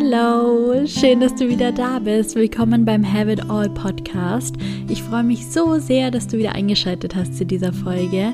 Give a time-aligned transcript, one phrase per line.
[0.00, 2.36] Hello, schön, dass du wieder da bist.
[2.36, 4.54] Willkommen beim Have It All Podcast.
[4.88, 8.32] Ich freue mich so sehr, dass du wieder eingeschaltet hast zu dieser Folge.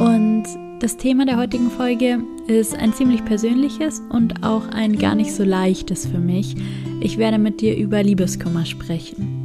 [0.00, 0.42] Und
[0.80, 5.44] das Thema der heutigen Folge ist ein ziemlich persönliches und auch ein gar nicht so
[5.44, 6.56] leichtes für mich.
[7.00, 9.43] Ich werde mit dir über Liebeskummer sprechen.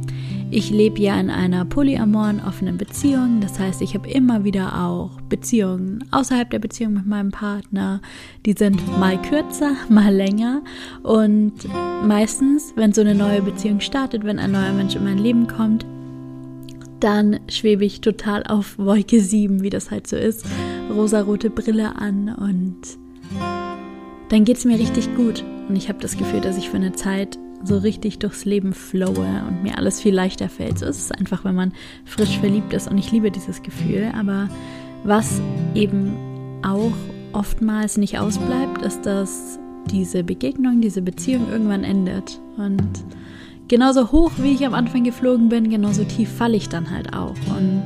[0.52, 5.20] Ich lebe ja in einer polyamoren offenen Beziehung, das heißt, ich habe immer wieder auch
[5.28, 8.02] Beziehungen außerhalb der Beziehung mit meinem Partner.
[8.44, 10.62] Die sind mal kürzer, mal länger
[11.04, 11.52] und
[12.04, 15.86] meistens, wenn so eine neue Beziehung startet, wenn ein neuer Mensch in mein Leben kommt,
[16.98, 20.44] dann schwebe ich total auf Wolke 7, wie das halt so ist.
[20.92, 22.98] Rosarote Brille an und
[24.30, 25.44] dann geht es mir richtig gut.
[25.68, 29.26] Und ich habe das Gefühl, dass ich für eine Zeit so richtig durchs Leben flowe
[29.46, 30.78] und mir alles viel leichter fällt.
[30.78, 31.72] So ist es einfach, wenn man
[32.04, 34.12] frisch verliebt ist und ich liebe dieses Gefühl.
[34.18, 34.48] Aber
[35.04, 35.40] was
[35.74, 36.12] eben
[36.62, 36.92] auch
[37.32, 39.58] oftmals nicht ausbleibt, ist, dass
[39.90, 42.40] diese Begegnung, diese Beziehung irgendwann endet.
[42.56, 42.88] Und
[43.68, 47.34] genauso hoch, wie ich am Anfang geflogen bin, genauso tief falle ich dann halt auch.
[47.56, 47.84] Und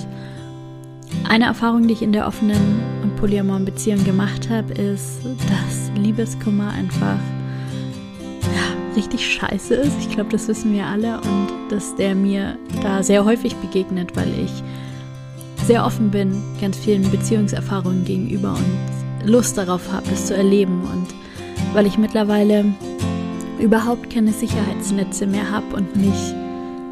[1.29, 6.71] eine Erfahrung, die ich in der offenen und polyamoren Beziehung gemacht habe, ist, dass Liebeskummer
[6.71, 7.19] einfach
[8.97, 9.97] richtig scheiße ist.
[10.01, 14.29] Ich glaube, das wissen wir alle und dass der mir da sehr häufig begegnet, weil
[14.39, 14.63] ich
[15.67, 21.07] sehr offen bin, ganz vielen Beziehungserfahrungen gegenüber und Lust darauf habe, das zu erleben und
[21.73, 22.65] weil ich mittlerweile
[23.59, 26.35] überhaupt keine Sicherheitsnetze mehr habe und mich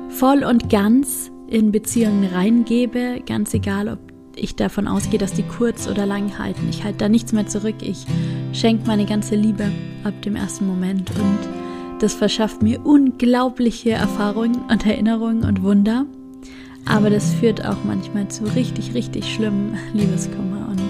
[0.09, 3.99] voll und ganz in Beziehungen reingebe, ganz egal, ob
[4.35, 6.67] ich davon ausgehe, dass die kurz oder lang halten.
[6.71, 7.77] Ich halte da nichts mehr zurück.
[7.83, 8.07] Ich
[8.55, 9.71] schenke meine ganze Liebe
[10.05, 11.62] ab dem ersten Moment und
[12.03, 16.05] das verschafft mir unglaubliche Erfahrungen und Erinnerungen und Wunder.
[16.85, 20.67] Aber das führt auch manchmal zu richtig, richtig schlimmen Liebeskummer.
[20.69, 20.83] Und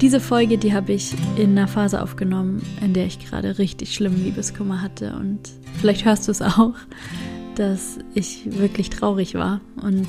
[0.00, 4.24] diese Folge, die habe ich in einer Phase aufgenommen, in der ich gerade richtig schlimmen
[4.24, 5.14] Liebeskummer hatte.
[5.14, 5.40] Und
[5.78, 6.72] vielleicht hörst du es auch,
[7.56, 9.60] dass ich wirklich traurig war.
[9.82, 10.08] Und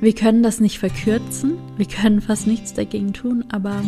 [0.00, 1.58] wir können das nicht verkürzen.
[1.76, 3.82] Wir können fast nichts dagegen tun, aber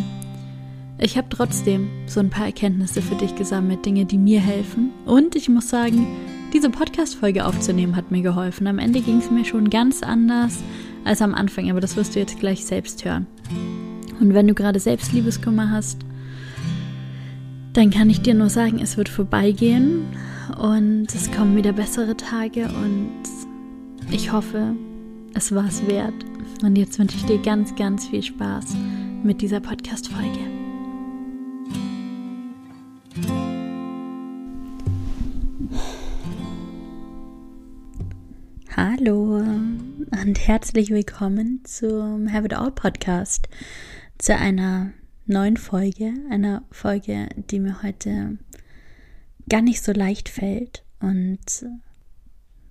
[1.03, 4.91] ich habe trotzdem so ein paar Erkenntnisse für dich gesammelt, Dinge, die mir helfen.
[5.05, 6.07] Und ich muss sagen,
[6.53, 8.67] diese Podcast-Folge aufzunehmen hat mir geholfen.
[8.67, 10.63] Am Ende ging es mir schon ganz anders
[11.03, 13.27] als am Anfang, aber das wirst du jetzt gleich selbst hören.
[14.21, 15.99] Und wenn du gerade selbst Liebeskummer hast,
[17.73, 20.05] dann kann ich dir nur sagen, es wird vorbeigehen
[20.57, 23.09] und es kommen wieder bessere Tage und
[24.09, 24.73] ich hoffe,
[25.33, 26.13] es war es wert.
[26.63, 28.77] Und jetzt wünsche ich dir ganz, ganz viel Spaß
[29.23, 30.62] mit dieser Podcast-Folge.
[38.75, 43.47] Hallo und herzlich willkommen zum Have It All Podcast,
[44.17, 44.93] zu einer
[45.27, 48.39] neuen Folge, einer Folge, die mir heute
[49.47, 50.83] gar nicht so leicht fällt.
[50.99, 51.67] Und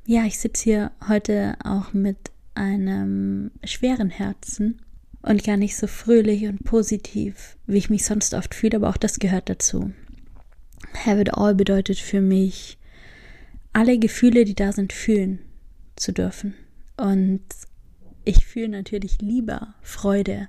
[0.04, 4.82] ja, ich sitze hier heute auch mit einem schweren Herzen
[5.22, 8.96] und gar nicht so fröhlich und positiv, wie ich mich sonst oft fühle, aber auch
[8.96, 9.92] das gehört dazu.
[11.04, 12.76] Have It All bedeutet für mich,
[13.72, 15.38] alle Gefühle, die da sind, fühlen
[16.02, 16.54] zu dürfen.
[16.96, 17.42] Und
[18.24, 20.48] ich fühle natürlich lieber Freude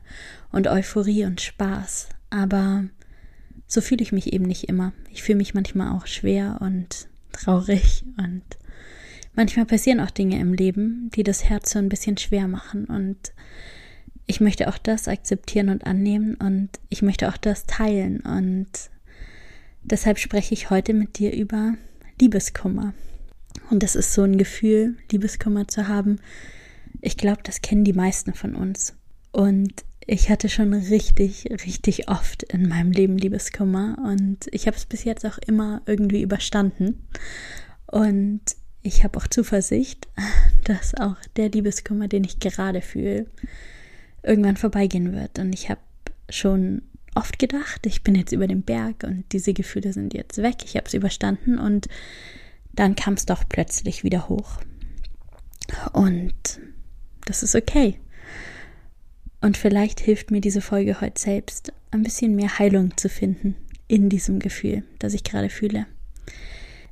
[0.51, 2.85] und Euphorie und Spaß, aber
[3.67, 4.93] so fühle ich mich eben nicht immer.
[5.09, 8.43] Ich fühle mich manchmal auch schwer und traurig und
[9.33, 13.33] manchmal passieren auch Dinge im Leben, die das Herz so ein bisschen schwer machen und
[14.25, 18.69] ich möchte auch das akzeptieren und annehmen und ich möchte auch das teilen und
[19.81, 21.73] deshalb spreche ich heute mit dir über
[22.21, 22.93] Liebeskummer.
[23.69, 26.19] Und das ist so ein Gefühl, Liebeskummer zu haben.
[27.01, 28.95] Ich glaube, das kennen die meisten von uns.
[29.31, 34.85] Und ich hatte schon richtig, richtig oft in meinem Leben Liebeskummer und ich habe es
[34.85, 37.07] bis jetzt auch immer irgendwie überstanden.
[37.87, 38.41] Und
[38.81, 40.07] ich habe auch Zuversicht,
[40.65, 43.27] dass auch der Liebeskummer, den ich gerade fühle,
[44.23, 45.39] irgendwann vorbeigehen wird.
[45.39, 45.81] Und ich habe
[46.29, 46.81] schon
[47.15, 50.57] oft gedacht, ich bin jetzt über dem Berg und diese Gefühle sind jetzt weg.
[50.65, 51.87] Ich habe es überstanden und
[52.73, 54.59] dann kam es doch plötzlich wieder hoch.
[55.93, 56.59] Und
[57.25, 57.99] das ist okay.
[59.41, 63.55] Und vielleicht hilft mir diese Folge heute selbst, ein bisschen mehr Heilung zu finden
[63.87, 65.85] in diesem Gefühl, das ich gerade fühle.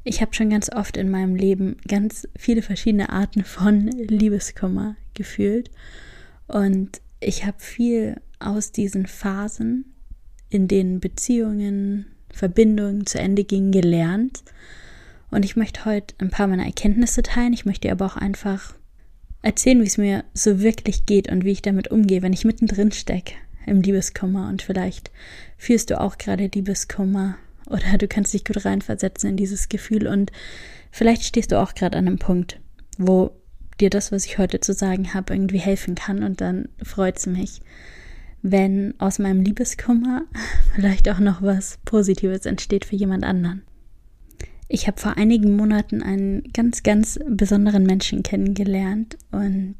[0.04, 5.72] Ich habe schon ganz oft in meinem Leben ganz viele verschiedene Arten von Liebeskummer gefühlt.
[6.48, 9.94] Und ich habe viel aus diesen Phasen,
[10.50, 14.44] in denen Beziehungen, Verbindungen zu Ende gingen, gelernt
[15.32, 17.54] und ich möchte heute ein paar meiner Erkenntnisse teilen.
[17.54, 18.76] Ich möchte aber auch einfach
[19.42, 22.92] erzählen, wie es mir so wirklich geht und wie ich damit umgehe, wenn ich mittendrin
[22.92, 23.34] stecke
[23.66, 24.50] im Liebeskummer.
[24.50, 25.12] Und vielleicht
[25.58, 27.38] fühlst du auch gerade Liebeskummer
[27.68, 30.32] oder du kannst dich gut reinversetzen in dieses Gefühl und
[30.92, 32.60] vielleicht stehst du auch gerade an einem Punkt,
[32.98, 33.32] wo
[33.80, 37.26] dir das, was ich heute zu sagen habe, irgendwie helfen kann und dann freut es
[37.26, 37.62] mich,
[38.42, 40.24] wenn aus meinem Liebeskummer
[40.76, 43.64] vielleicht auch noch was Positives entsteht für jemand anderen.
[44.74, 49.76] Ich habe vor einigen Monaten einen ganz, ganz besonderen Menschen kennengelernt und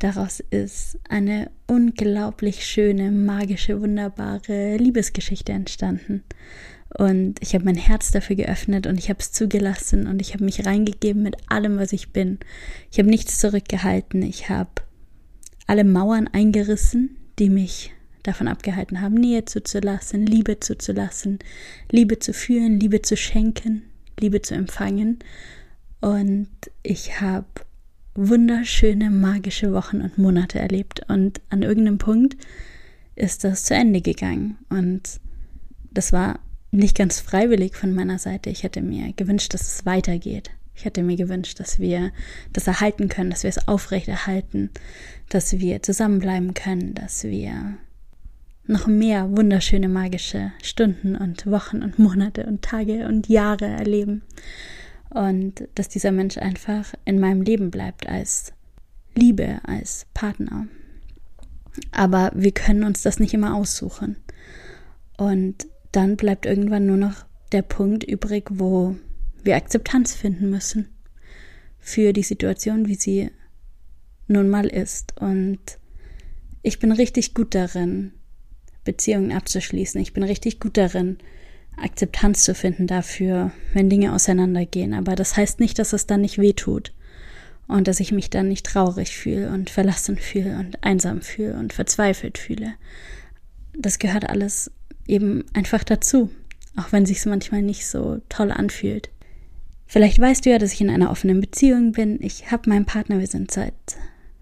[0.00, 6.24] daraus ist eine unglaublich schöne, magische, wunderbare Liebesgeschichte entstanden.
[6.98, 10.44] Und ich habe mein Herz dafür geöffnet und ich habe es zugelassen und ich habe
[10.44, 12.40] mich reingegeben mit allem, was ich bin.
[12.90, 14.20] Ich habe nichts zurückgehalten.
[14.22, 14.82] Ich habe
[15.68, 17.92] alle Mauern eingerissen, die mich
[18.24, 21.38] davon abgehalten haben, Nähe zuzulassen, Liebe zuzulassen,
[21.88, 23.84] Liebe zu fühlen, Liebe zu schenken,
[24.18, 25.18] Liebe zu empfangen.
[26.00, 26.48] Und
[26.82, 27.46] ich habe
[28.14, 31.02] wunderschöne, magische Wochen und Monate erlebt.
[31.08, 32.36] Und an irgendeinem Punkt
[33.16, 34.58] ist das zu Ende gegangen.
[34.68, 35.20] Und
[35.90, 36.40] das war
[36.70, 38.50] nicht ganz freiwillig von meiner Seite.
[38.50, 40.50] Ich hätte mir gewünscht, dass es weitergeht.
[40.74, 42.12] Ich hätte mir gewünscht, dass wir
[42.52, 44.70] das erhalten können, dass wir es aufrechterhalten,
[45.28, 47.76] dass wir zusammenbleiben können, dass wir
[48.66, 54.22] noch mehr wunderschöne magische Stunden und Wochen und Monate und Tage und Jahre erleben.
[55.10, 58.52] Und dass dieser Mensch einfach in meinem Leben bleibt als
[59.14, 60.66] Liebe, als Partner.
[61.92, 64.16] Aber wir können uns das nicht immer aussuchen.
[65.16, 68.96] Und dann bleibt irgendwann nur noch der Punkt übrig, wo
[69.44, 70.88] wir Akzeptanz finden müssen
[71.78, 73.30] für die Situation, wie sie
[74.26, 75.20] nun mal ist.
[75.20, 75.60] Und
[76.62, 78.12] ich bin richtig gut darin,
[78.84, 80.00] Beziehungen abzuschließen.
[80.00, 81.18] Ich bin richtig gut darin,
[81.76, 84.94] Akzeptanz zu finden dafür, wenn Dinge auseinandergehen.
[84.94, 86.92] Aber das heißt nicht, dass es dann nicht weh tut
[87.66, 91.72] und dass ich mich dann nicht traurig fühle und verlassen fühle und einsam fühle und
[91.72, 92.74] verzweifelt fühle.
[93.76, 94.70] Das gehört alles
[95.06, 96.30] eben einfach dazu,
[96.76, 99.10] auch wenn sich's manchmal nicht so toll anfühlt.
[99.86, 102.18] Vielleicht weißt du ja, dass ich in einer offenen Beziehung bin.
[102.22, 103.74] Ich habe meinen Partner, wir sind seit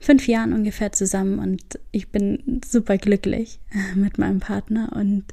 [0.03, 3.61] fünf Jahren ungefähr zusammen und ich bin super glücklich
[3.95, 5.25] mit meinem Partner und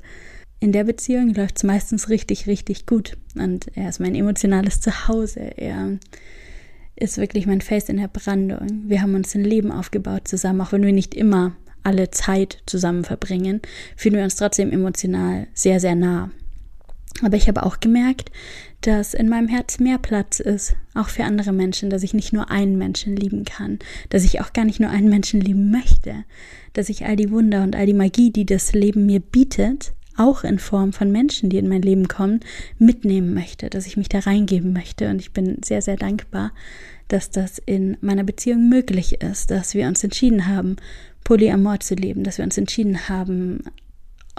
[0.61, 3.17] in der Beziehung läuft es meistens richtig, richtig gut.
[3.35, 5.39] Und er ist mein emotionales Zuhause.
[5.39, 5.97] Er
[6.97, 8.83] ist wirklich mein Face in der Brandung.
[8.87, 13.05] Wir haben uns ein Leben aufgebaut zusammen, auch wenn wir nicht immer alle Zeit zusammen
[13.05, 13.61] verbringen,
[13.95, 16.29] fühlen wir uns trotzdem emotional sehr, sehr nah.
[17.21, 18.31] Aber ich habe auch gemerkt,
[18.81, 22.49] dass in meinem Herz mehr Platz ist, auch für andere Menschen, dass ich nicht nur
[22.49, 23.79] einen Menschen lieben kann,
[24.09, 26.23] dass ich auch gar nicht nur einen Menschen lieben möchte,
[26.73, 30.43] dass ich all die Wunder und all die Magie, die das Leben mir bietet, auch
[30.43, 32.41] in Form von Menschen, die in mein Leben kommen,
[32.77, 35.09] mitnehmen möchte, dass ich mich da reingeben möchte.
[35.09, 36.51] Und ich bin sehr, sehr dankbar,
[37.07, 40.75] dass das in meiner Beziehung möglich ist, dass wir uns entschieden haben,
[41.23, 43.63] Polyamor zu leben, dass wir uns entschieden haben,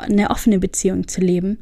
[0.00, 1.58] eine offene Beziehung zu leben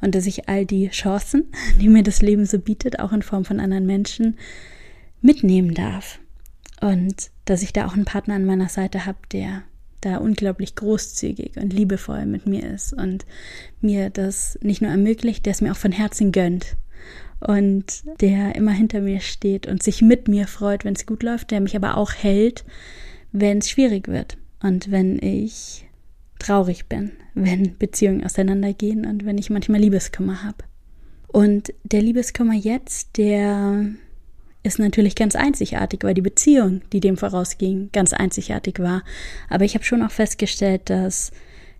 [0.00, 3.44] und dass ich all die Chancen, die mir das Leben so bietet, auch in Form
[3.44, 4.36] von anderen Menschen,
[5.20, 6.18] mitnehmen darf.
[6.80, 9.62] Und dass ich da auch einen Partner an meiner Seite habe, der
[10.00, 13.24] da unglaublich großzügig und liebevoll mit mir ist und
[13.80, 16.76] mir das nicht nur ermöglicht, der es mir auch von Herzen gönnt
[17.40, 21.50] und der immer hinter mir steht und sich mit mir freut, wenn es gut läuft,
[21.50, 22.64] der mich aber auch hält,
[23.30, 25.86] wenn es schwierig wird und wenn ich
[26.42, 30.64] traurig bin, wenn Beziehungen auseinandergehen und wenn ich manchmal Liebeskummer habe.
[31.28, 33.86] Und der Liebeskummer jetzt, der
[34.62, 39.02] ist natürlich ganz einzigartig, weil die Beziehung, die dem vorausging, ganz einzigartig war.
[39.48, 41.32] Aber ich habe schon auch festgestellt, dass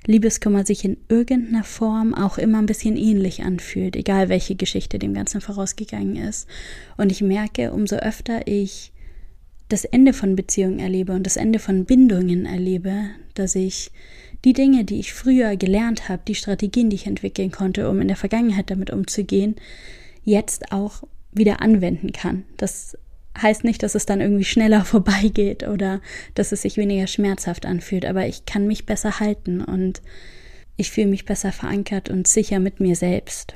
[0.07, 5.15] Liebeskummer sich in irgendeiner Form auch immer ein bisschen ähnlich anfühlt, egal welche Geschichte dem
[5.15, 6.49] Ganzen vorausgegangen ist.
[6.97, 8.93] Und ich merke, umso öfter ich
[9.69, 13.91] das Ende von Beziehungen erlebe und das Ende von Bindungen erlebe, dass ich
[14.45, 18.09] die Dinge, die ich früher gelernt habe, die Strategien, die ich entwickeln konnte, um in
[18.09, 19.57] der Vergangenheit damit umzugehen,
[20.25, 22.45] jetzt auch wieder anwenden kann.
[22.57, 22.97] Das
[23.41, 26.01] heißt nicht, dass es dann irgendwie schneller vorbeigeht oder
[26.35, 30.03] dass es sich weniger schmerzhaft anfühlt, aber ich kann mich besser halten und
[30.77, 33.55] ich fühle mich besser verankert und sicher mit mir selbst.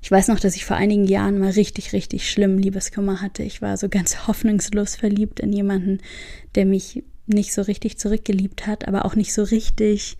[0.00, 3.42] Ich weiß noch, dass ich vor einigen Jahren mal richtig, richtig schlimm Liebeskummer hatte.
[3.42, 5.98] Ich war so ganz hoffnungslos verliebt in jemanden,
[6.54, 10.16] der mich nicht so richtig zurückgeliebt hat, aber auch nicht so richtig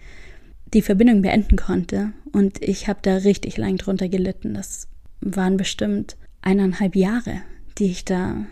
[0.74, 2.12] die Verbindung beenden konnte.
[2.32, 4.54] Und ich habe da richtig lang drunter gelitten.
[4.54, 4.88] Das
[5.20, 7.42] waren bestimmt eineinhalb Jahre,
[7.78, 8.46] die ich da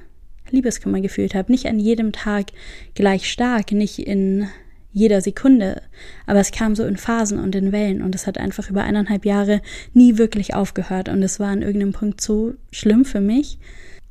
[0.50, 1.52] Liebeskummer gefühlt habe.
[1.52, 2.46] Nicht an jedem Tag
[2.94, 4.48] gleich stark, nicht in
[4.92, 5.82] jeder Sekunde.
[6.26, 9.26] Aber es kam so in Phasen und in Wellen und es hat einfach über eineinhalb
[9.26, 9.60] Jahre
[9.92, 13.58] nie wirklich aufgehört und es war an irgendeinem Punkt so schlimm für mich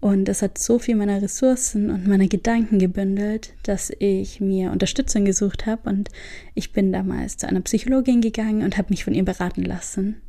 [0.05, 5.25] und es hat so viel meiner Ressourcen und meiner Gedanken gebündelt, dass ich mir Unterstützung
[5.25, 6.12] gesucht habe und
[6.53, 10.21] ich bin damals zu einer Psychologin gegangen und habe mich von ihr beraten lassen.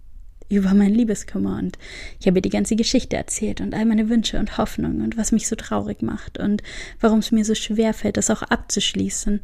[0.48, 1.76] über meinen Liebeskummer und
[2.18, 5.30] ich habe ihr die ganze Geschichte erzählt und all meine Wünsche und Hoffnungen und was
[5.30, 6.62] mich so traurig macht und
[6.98, 9.42] warum es mir so schwer fällt, das auch abzuschließen.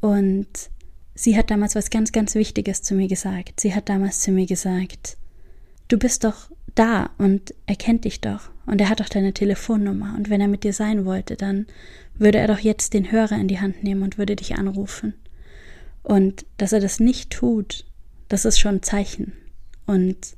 [0.00, 0.48] Und
[1.14, 3.60] sie hat damals was ganz, ganz Wichtiges zu mir gesagt.
[3.60, 5.16] Sie hat damals zu mir gesagt,
[5.86, 10.14] du bist doch da und er kennt dich doch und er hat doch deine Telefonnummer
[10.16, 11.66] und wenn er mit dir sein wollte, dann
[12.16, 15.14] würde er doch jetzt den Hörer in die Hand nehmen und würde dich anrufen.
[16.02, 17.84] Und dass er das nicht tut,
[18.28, 19.32] das ist schon ein Zeichen.
[19.86, 20.36] Und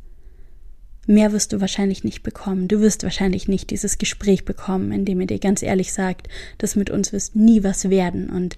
[1.06, 2.68] mehr wirst du wahrscheinlich nicht bekommen.
[2.68, 6.28] Du wirst wahrscheinlich nicht dieses Gespräch bekommen, in dem er dir ganz ehrlich sagt,
[6.58, 8.30] das mit uns wirst nie was werden.
[8.30, 8.56] Und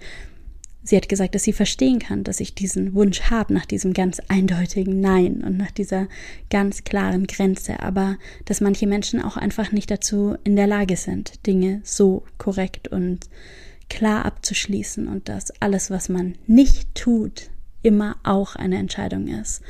[0.89, 4.21] sie hat gesagt, dass sie verstehen kann, dass ich diesen Wunsch habe nach diesem ganz
[4.29, 6.09] eindeutigen Nein und nach dieser
[6.49, 8.17] ganz klaren Grenze, aber
[8.47, 13.29] dass manche Menschen auch einfach nicht dazu in der Lage sind, Dinge so korrekt und
[13.91, 17.51] klar abzuschließen und dass alles, was man nicht tut,
[17.83, 19.61] immer auch eine Entscheidung ist.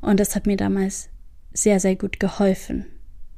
[0.00, 1.10] Und das hat mir damals
[1.52, 2.86] sehr, sehr gut geholfen,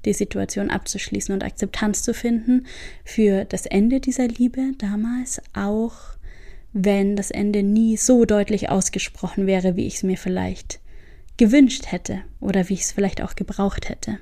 [0.05, 2.67] die Situation abzuschließen und Akzeptanz zu finden
[3.05, 6.14] für das Ende dieser Liebe damals, auch
[6.75, 10.81] wenn das Ende nie so deutlich ausgesprochen wäre, wie ich es mir vielleicht
[11.37, 14.19] gewünscht hätte oder wie ich es vielleicht auch gebraucht hätte.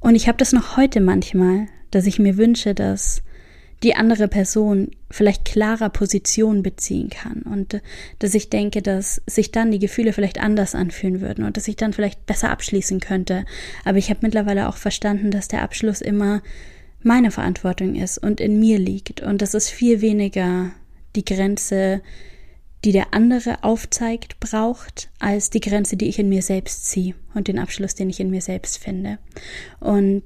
[0.00, 3.22] Und ich habe das noch heute manchmal, dass ich mir wünsche, dass
[3.84, 7.80] die andere Person vielleicht klarer Position beziehen kann und äh,
[8.18, 11.76] dass ich denke, dass sich dann die Gefühle vielleicht anders anfühlen würden und dass ich
[11.76, 13.44] dann vielleicht besser abschließen könnte.
[13.84, 16.42] Aber ich habe mittlerweile auch verstanden, dass der Abschluss immer
[17.02, 20.70] meine Verantwortung ist und in mir liegt und dass es viel weniger
[21.16, 22.02] die Grenze,
[22.84, 27.48] die der andere aufzeigt, braucht, als die Grenze, die ich in mir selbst ziehe und
[27.48, 29.18] den Abschluss, den ich in mir selbst finde.
[29.78, 30.24] Und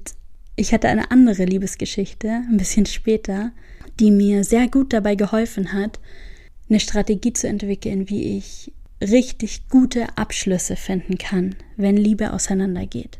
[0.55, 3.51] ich hatte eine andere Liebesgeschichte, ein bisschen später,
[3.99, 5.99] die mir sehr gut dabei geholfen hat,
[6.69, 13.19] eine Strategie zu entwickeln, wie ich richtig gute Abschlüsse finden kann, wenn Liebe auseinandergeht.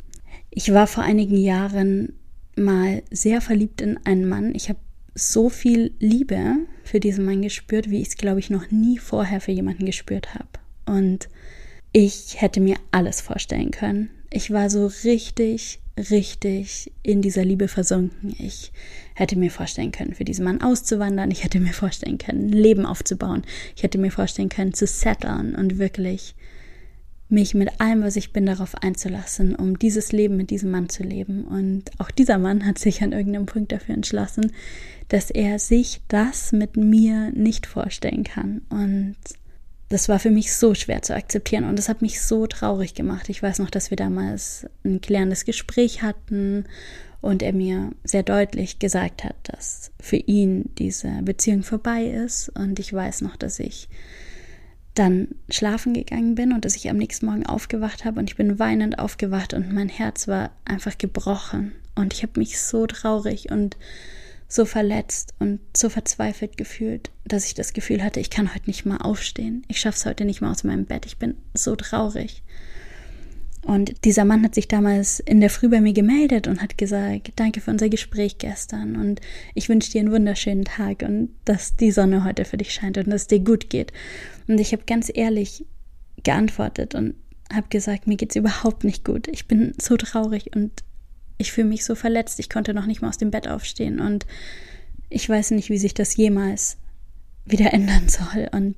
[0.50, 2.14] Ich war vor einigen Jahren
[2.56, 4.56] mal sehr verliebt in einen Mann.
[4.56, 4.80] Ich habe
[5.18, 9.42] so viel Liebe für diesen Mann gespürt, wie ich es, glaube ich, noch nie vorher
[9.42, 10.48] für jemanden gespürt habe.
[10.86, 11.30] Und
[11.92, 14.10] ich hätte mir alles vorstellen können.
[14.30, 18.36] Ich war so richtig, richtig in dieser Liebe versunken.
[18.38, 18.72] Ich
[19.16, 21.32] hätte mir vorstellen können, für diesen Mann auszuwandern.
[21.32, 23.44] Ich hätte mir vorstellen können, ein Leben aufzubauen.
[23.76, 26.36] Ich hätte mir vorstellen können, zu setteln und wirklich
[27.30, 31.04] mich mit allem, was ich bin, darauf einzulassen, um dieses Leben mit diesem Mann zu
[31.04, 31.44] leben.
[31.44, 34.54] Und auch dieser Mann hat sich an irgendeinem Punkt dafür entschlossen,
[35.10, 38.62] dass er sich das mit mir nicht vorstellen kann.
[38.70, 39.16] Und
[39.90, 43.30] das war für mich so schwer zu akzeptieren und das hat mich so traurig gemacht.
[43.30, 46.66] Ich weiß noch, dass wir damals ein klärendes Gespräch hatten
[47.22, 52.50] und er mir sehr deutlich gesagt hat, dass für ihn diese Beziehung vorbei ist.
[52.50, 53.88] Und ich weiß noch, dass ich
[54.98, 58.60] dann schlafen gegangen bin und dass ich am nächsten Morgen aufgewacht habe und ich bin
[58.60, 63.78] weinend aufgewacht und mein Herz war einfach gebrochen und ich habe mich so traurig und
[64.48, 68.86] so verletzt und so verzweifelt gefühlt, dass ich das Gefühl hatte, ich kann heute nicht
[68.86, 69.64] mal aufstehen.
[69.68, 71.06] Ich schaffe es heute nicht mal aus meinem Bett.
[71.06, 72.44] Ich bin so traurig.
[73.68, 77.34] Und dieser Mann hat sich damals in der Früh bei mir gemeldet und hat gesagt,
[77.36, 79.20] danke für unser Gespräch gestern und
[79.56, 83.10] ich wünsche dir einen wunderschönen Tag und dass die Sonne heute für dich scheint und
[83.10, 83.92] dass es dir gut geht.
[84.48, 85.66] Und ich habe ganz ehrlich
[86.24, 87.16] geantwortet und
[87.54, 89.28] habe gesagt, mir geht es überhaupt nicht gut.
[89.28, 90.72] Ich bin so traurig und
[91.38, 94.26] ich fühle mich so verletzt, ich konnte noch nicht mal aus dem Bett aufstehen und
[95.10, 96.78] ich weiß nicht, wie sich das jemals
[97.44, 98.48] wieder ändern soll.
[98.50, 98.78] Und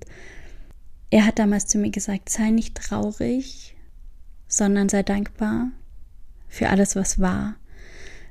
[1.11, 3.75] er hat damals zu mir gesagt, sei nicht traurig,
[4.49, 5.71] sondern sei dankbar
[6.49, 7.55] für alles, was war.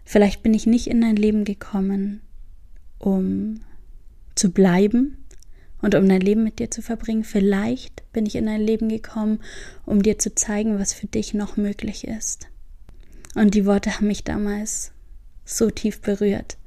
[0.05, 2.21] Vielleicht bin ich nicht in dein Leben gekommen,
[2.99, 3.61] um
[4.35, 5.25] zu bleiben
[5.81, 7.25] und um dein Leben mit dir zu verbringen.
[7.25, 9.41] Vielleicht bin ich in dein Leben gekommen,
[9.87, 12.49] um dir zu zeigen, was für dich noch möglich ist.
[13.35, 14.93] Und die Worte haben mich damals
[15.45, 16.59] so tief berührt,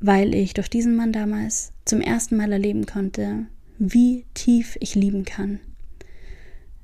[0.00, 3.46] weil ich durch diesen Mann damals zum ersten Mal erleben konnte,
[3.78, 5.58] wie tief ich lieben kann,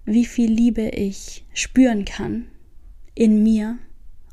[0.04, 2.46] wie viel Liebe ich spüren kann
[3.14, 3.78] in mir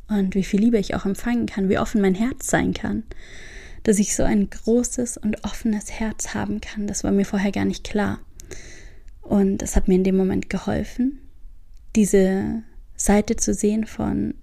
[0.08, 3.04] und wie viel Liebe ich auch empfangen kann, wie offen mein Herz sein kann,
[3.84, 7.66] dass ich so ein großes und offenes Herz haben kann, das war mir vorher gar
[7.66, 8.20] nicht klar.
[9.22, 11.20] Und es hat mir in dem Moment geholfen,
[11.96, 12.64] diese
[12.96, 14.36] Seite zu sehen von,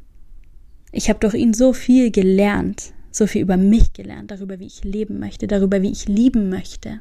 [0.93, 4.85] ich habe durch ihn so viel gelernt, so viel über mich gelernt, darüber, wie ich
[4.85, 7.00] leben möchte, darüber, wie ich lieben möchte.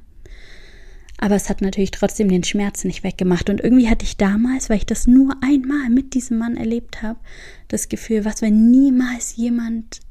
[1.24, 3.50] Aber es hat natürlich trotzdem den Schmerz nicht weggemacht.
[3.50, 7.18] Und irgendwie hatte ich damals, weil ich das nur einmal mit diesem Mann erlebt habe,
[7.70, 10.02] das Gefühl, was, wenn niemals jemand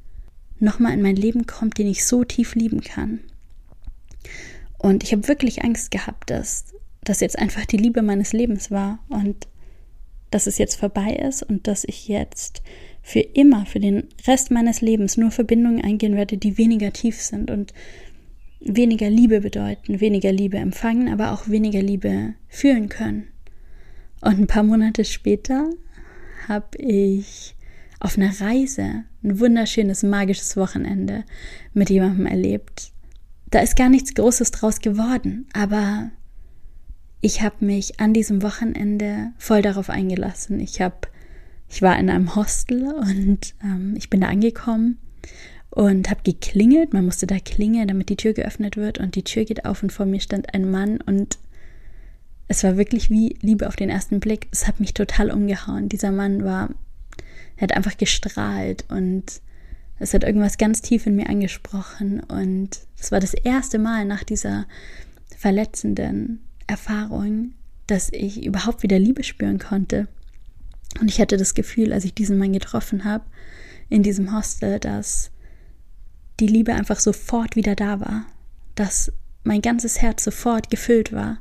[0.59, 3.21] nochmal in mein Leben kommt, den ich so tief lieben kann.
[4.79, 6.73] Und ich habe wirklich Angst gehabt, dass
[7.05, 9.01] das jetzt einfach die Liebe meines Lebens war.
[9.11, 9.47] Und
[10.31, 12.63] dass es jetzt vorbei ist und dass ich jetzt
[13.03, 17.51] für immer, für den Rest meines Lebens nur Verbindungen eingehen werde, die weniger tief sind
[17.51, 17.75] und
[18.65, 23.29] weniger Liebe bedeuten, weniger Liebe empfangen, aber auch weniger Liebe fühlen können.
[24.21, 25.71] Und ein paar Monate später
[26.49, 27.55] habe ich
[28.01, 31.25] auf einer Reise ein wunderschönes, magisches Wochenende
[31.73, 32.93] mit jemandem erlebt.
[33.51, 36.11] Da ist gar nichts Großes draus geworden, aber
[37.21, 40.59] ich habe mich an diesem Wochenende voll darauf eingelassen.
[40.59, 40.97] Ich habe,
[41.69, 44.99] ich war in einem Hostel und ähm, ich bin da angekommen
[45.73, 46.93] und habe geklingelt.
[46.93, 49.93] Man musste da klingeln, damit die Tür geöffnet wird und die Tür geht auf und
[49.93, 51.39] vor mir stand ein Mann und
[52.49, 54.49] es war wirklich wie Liebe auf den ersten Blick.
[54.53, 55.89] Es hat mich total umgehauen.
[55.89, 56.71] Dieser Mann war
[57.57, 59.41] er hat einfach gestrahlt und
[59.99, 62.21] es hat irgendwas ganz tief in mir angesprochen.
[62.21, 64.67] Und es war das erste Mal nach dieser
[65.39, 67.53] verletzenden Erfahrung,
[67.87, 70.09] dass ich überhaupt wieder Liebe spüren konnte.
[71.01, 73.25] Und ich hatte das Gefühl, als ich diesen Mann getroffen habe,
[73.89, 75.31] in diesem Hostel, dass
[76.43, 78.27] die Liebe einfach sofort wieder da war,
[78.75, 79.13] dass
[79.45, 81.39] mein ganzes Herz sofort gefüllt war.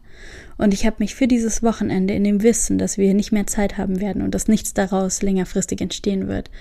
[0.57, 3.79] Und ich habe mich für dieses Wochenende in dem Wissen, dass wir nicht mehr Zeit
[3.79, 6.51] haben werden und dass nichts daraus längerfristig entstehen wird,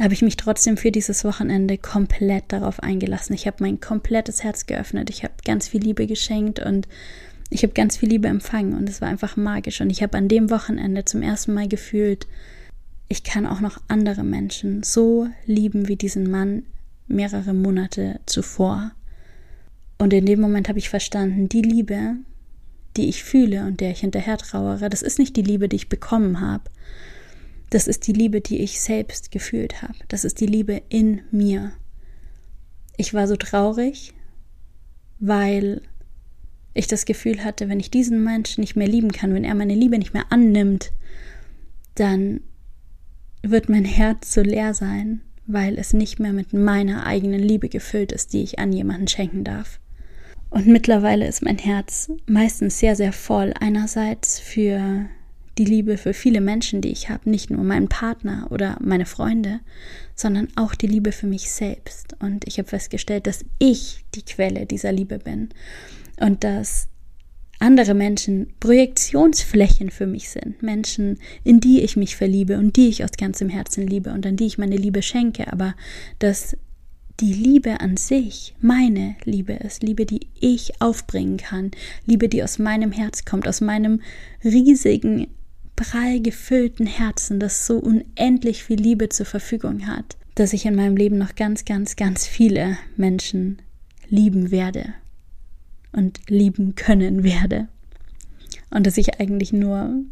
[0.00, 3.34] habe ich mich trotzdem für dieses Wochenende komplett darauf eingelassen.
[3.34, 5.08] Ich habe mein komplettes Herz geöffnet.
[5.08, 6.88] Ich habe ganz viel Liebe geschenkt und
[7.50, 9.80] ich habe ganz viel Liebe empfangen und es war einfach magisch.
[9.80, 12.26] Und ich habe an dem Wochenende zum ersten Mal gefühlt,
[13.08, 16.64] ich kann auch noch andere Menschen so lieben wie diesen Mann
[17.10, 18.92] mehrere Monate zuvor.
[19.98, 22.16] Und in dem Moment habe ich verstanden, die Liebe,
[22.96, 25.88] die ich fühle und der ich hinterher trauere, das ist nicht die Liebe, die ich
[25.88, 26.64] bekommen habe.
[27.68, 29.94] Das ist die Liebe, die ich selbst gefühlt habe.
[30.08, 31.72] Das ist die Liebe in mir.
[32.96, 34.12] Ich war so traurig,
[35.20, 35.82] weil
[36.74, 39.74] ich das Gefühl hatte, wenn ich diesen Menschen nicht mehr lieben kann, wenn er meine
[39.74, 40.92] Liebe nicht mehr annimmt,
[41.94, 42.40] dann
[43.42, 48.12] wird mein Herz so leer sein, weil es nicht mehr mit meiner eigenen Liebe gefüllt
[48.12, 49.80] ist, die ich an jemanden schenken darf.
[50.50, 53.54] Und mittlerweile ist mein Herz meistens sehr, sehr voll.
[53.58, 55.06] Einerseits für
[55.58, 59.60] die Liebe für viele Menschen, die ich habe, nicht nur meinen Partner oder meine Freunde,
[60.14, 62.16] sondern auch die Liebe für mich selbst.
[62.20, 65.50] Und ich habe festgestellt, dass ich die Quelle dieser Liebe bin
[66.18, 66.88] und dass
[67.60, 73.04] andere Menschen Projektionsflächen für mich sind, Menschen, in die ich mich verliebe und die ich
[73.04, 75.74] aus ganzem Herzen liebe und an die ich meine Liebe schenke, aber
[76.18, 76.56] dass
[77.20, 81.70] die Liebe an sich meine Liebe ist, Liebe, die ich aufbringen kann,
[82.06, 84.00] Liebe, die aus meinem Herz kommt, aus meinem
[84.42, 85.26] riesigen,
[85.76, 90.96] prall gefüllten Herzen, das so unendlich viel Liebe zur Verfügung hat, dass ich in meinem
[90.96, 93.60] Leben noch ganz, ganz, ganz viele Menschen
[94.08, 94.94] lieben werde
[95.92, 97.68] und lieben können werde.
[98.70, 100.02] Und dass ich eigentlich nur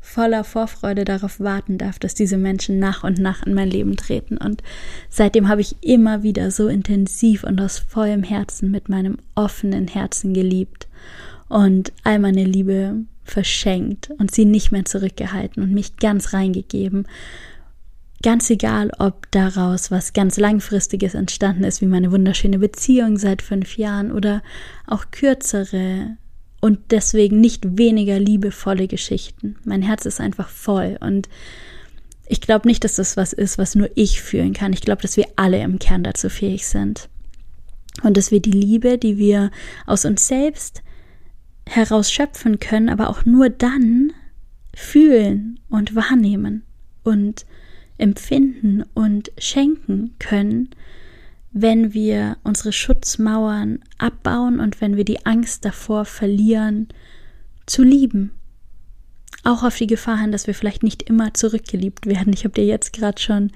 [0.00, 4.36] voller Vorfreude darauf warten darf, dass diese Menschen nach und nach in mein Leben treten.
[4.36, 4.62] Und
[5.08, 10.34] seitdem habe ich immer wieder so intensiv und aus vollem Herzen mit meinem offenen Herzen
[10.34, 10.88] geliebt
[11.48, 17.06] und all meine Liebe verschenkt und sie nicht mehr zurückgehalten und mich ganz reingegeben.
[18.22, 23.76] Ganz egal, ob daraus was ganz Langfristiges entstanden ist, wie meine wunderschöne Beziehung seit fünf
[23.76, 24.42] Jahren oder
[24.86, 26.16] auch kürzere
[26.60, 29.56] und deswegen nicht weniger liebevolle Geschichten.
[29.64, 31.28] Mein Herz ist einfach voll und
[32.28, 34.72] ich glaube nicht, dass das was ist, was nur ich fühlen kann.
[34.72, 37.08] Ich glaube, dass wir alle im Kern dazu fähig sind.
[38.02, 39.50] Und dass wir die Liebe, die wir
[39.86, 40.82] aus uns selbst
[41.66, 44.12] herausschöpfen können, aber auch nur dann
[44.74, 46.62] fühlen und wahrnehmen
[47.02, 47.44] und
[48.02, 50.70] empfinden und schenken können,
[51.52, 56.88] wenn wir unsere Schutzmauern abbauen und wenn wir die Angst davor verlieren,
[57.66, 58.32] zu lieben.
[59.44, 62.32] Auch auf die Gefahr hin, dass wir vielleicht nicht immer zurückgeliebt werden.
[62.32, 63.52] Ich habe dir jetzt gerade schon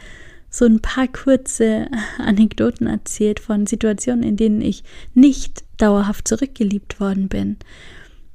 [0.48, 7.28] so ein paar kurze Anekdoten erzählt von Situationen, in denen ich nicht dauerhaft zurückgeliebt worden
[7.28, 7.56] bin.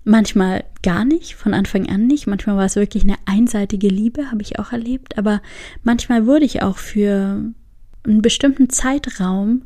[0.04, 2.26] Manchmal gar nicht, von Anfang an nicht.
[2.26, 5.18] Manchmal war es wirklich eine einseitige Liebe, habe ich auch erlebt.
[5.18, 5.42] Aber
[5.84, 7.44] manchmal wurde ich auch für
[8.04, 9.64] einen bestimmten Zeitraum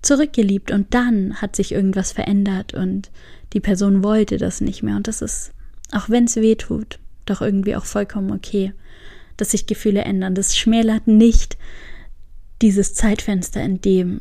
[0.00, 3.10] zurückgeliebt und dann hat sich irgendwas verändert und
[3.52, 5.52] die Person wollte das nicht mehr und das ist,
[5.92, 8.72] auch wenn es weh tut, doch irgendwie auch vollkommen okay,
[9.36, 10.34] dass sich Gefühle ändern.
[10.34, 11.56] Das schmälert nicht
[12.62, 14.20] dieses Zeitfenster, in dem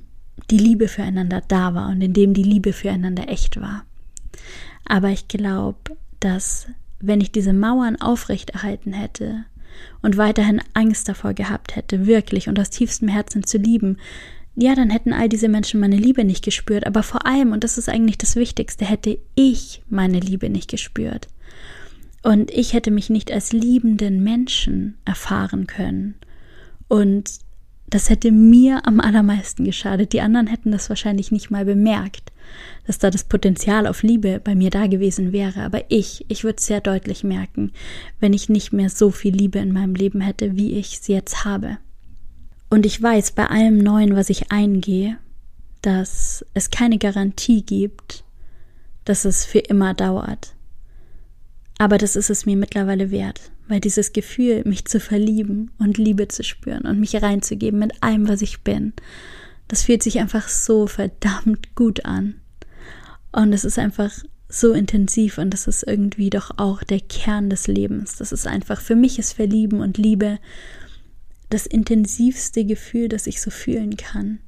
[0.50, 3.86] die Liebe füreinander da war und in dem die Liebe füreinander echt war.
[4.86, 6.68] Aber ich glaube, dass
[7.00, 9.46] wenn ich diese Mauern aufrechterhalten hätte,
[10.02, 13.98] und weiterhin Angst davor gehabt hätte, wirklich und aus tiefstem Herzen zu lieben,
[14.56, 17.78] ja, dann hätten all diese Menschen meine Liebe nicht gespürt, aber vor allem, und das
[17.78, 21.28] ist eigentlich das Wichtigste, hätte ich meine Liebe nicht gespürt.
[22.22, 26.16] Und ich hätte mich nicht als liebenden Menschen erfahren können.
[26.88, 27.32] Und
[27.94, 30.14] das hätte mir am allermeisten geschadet.
[30.14, 32.32] Die anderen hätten das wahrscheinlich nicht mal bemerkt,
[32.88, 35.62] dass da das Potenzial auf Liebe bei mir da gewesen wäre.
[35.62, 37.72] Aber ich, ich würde sehr deutlich merken,
[38.20, 41.46] wenn ich nicht mehr so viel Liebe in meinem Leben hätte, wie ich es jetzt
[41.46, 41.78] habe.
[42.72, 45.20] Und ich weiß bei allem Neuen, was ich eingehe,
[45.84, 48.24] dass es keine Garantie gibt,
[49.06, 50.53] dass es für immer dauert.
[51.84, 56.30] Aber das ist es mir mittlerweile wert, weil dieses Gefühl, mich zu verlieben und Liebe
[56.30, 58.94] zu spüren und mich reinzugeben mit allem, was ich bin,
[59.68, 62.36] das fühlt sich einfach so verdammt gut an.
[63.34, 64.14] Und es ist einfach
[64.48, 68.16] so intensiv und das ist irgendwie doch auch der Kern des Lebens.
[68.16, 70.40] Das ist einfach, für mich ist Verlieben und Liebe
[71.50, 74.40] das intensivste Gefühl, das ich so fühlen kann.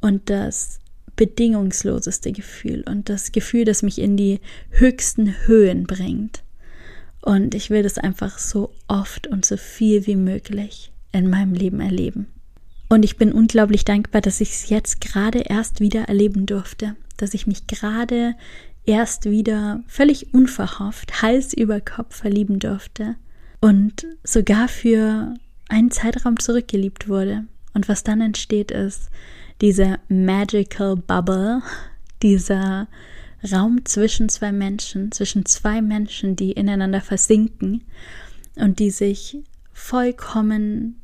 [0.00, 0.80] Und das
[1.18, 6.44] bedingungsloseste Gefühl und das Gefühl, das mich in die höchsten Höhen bringt.
[7.20, 11.80] Und ich will das einfach so oft und so viel wie möglich in meinem Leben
[11.80, 12.28] erleben.
[12.88, 17.34] Und ich bin unglaublich dankbar, dass ich es jetzt gerade erst wieder erleben durfte, dass
[17.34, 18.34] ich mich gerade
[18.86, 23.16] erst wieder völlig unverhofft Hals über Kopf verlieben durfte
[23.60, 25.34] und sogar für
[25.68, 27.44] einen Zeitraum zurückgeliebt wurde.
[27.74, 29.10] Und was dann entsteht, ist
[29.60, 31.62] diese magical bubble,
[32.22, 32.88] dieser
[33.52, 37.84] Raum zwischen zwei Menschen, zwischen zwei Menschen, die ineinander versinken
[38.56, 39.38] und die sich
[39.72, 41.00] vollkommen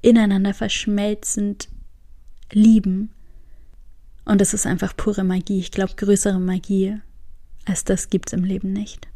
[0.00, 1.68] ineinander verschmelzend
[2.52, 3.10] lieben.
[4.24, 5.58] Und es ist einfach pure Magie.
[5.58, 7.00] Ich glaube, größere Magie
[7.68, 9.08] als das gibt es im Leben nicht.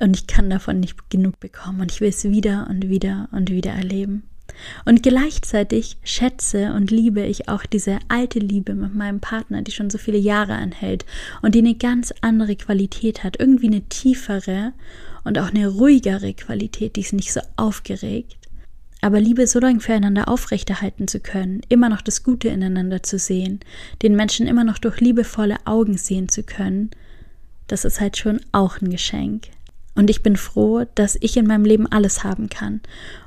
[0.00, 3.50] Und ich kann davon nicht genug bekommen und ich will es wieder und wieder und
[3.50, 4.24] wieder erleben.
[4.84, 9.90] Und gleichzeitig schätze und liebe ich auch diese alte Liebe mit meinem Partner, die schon
[9.90, 11.04] so viele Jahre anhält
[11.42, 14.72] und die eine ganz andere Qualität hat, irgendwie eine tiefere
[15.24, 18.36] und auch eine ruhigere Qualität, die ist nicht so aufgeregt.
[19.02, 23.60] Aber Liebe so lange füreinander aufrechterhalten zu können, immer noch das Gute ineinander zu sehen,
[24.02, 26.90] den Menschen immer noch durch liebevolle Augen sehen zu können,
[27.66, 29.48] das ist halt schon auch ein Geschenk.
[29.96, 32.80] Und ich bin froh, dass ich in meinem Leben alles haben kann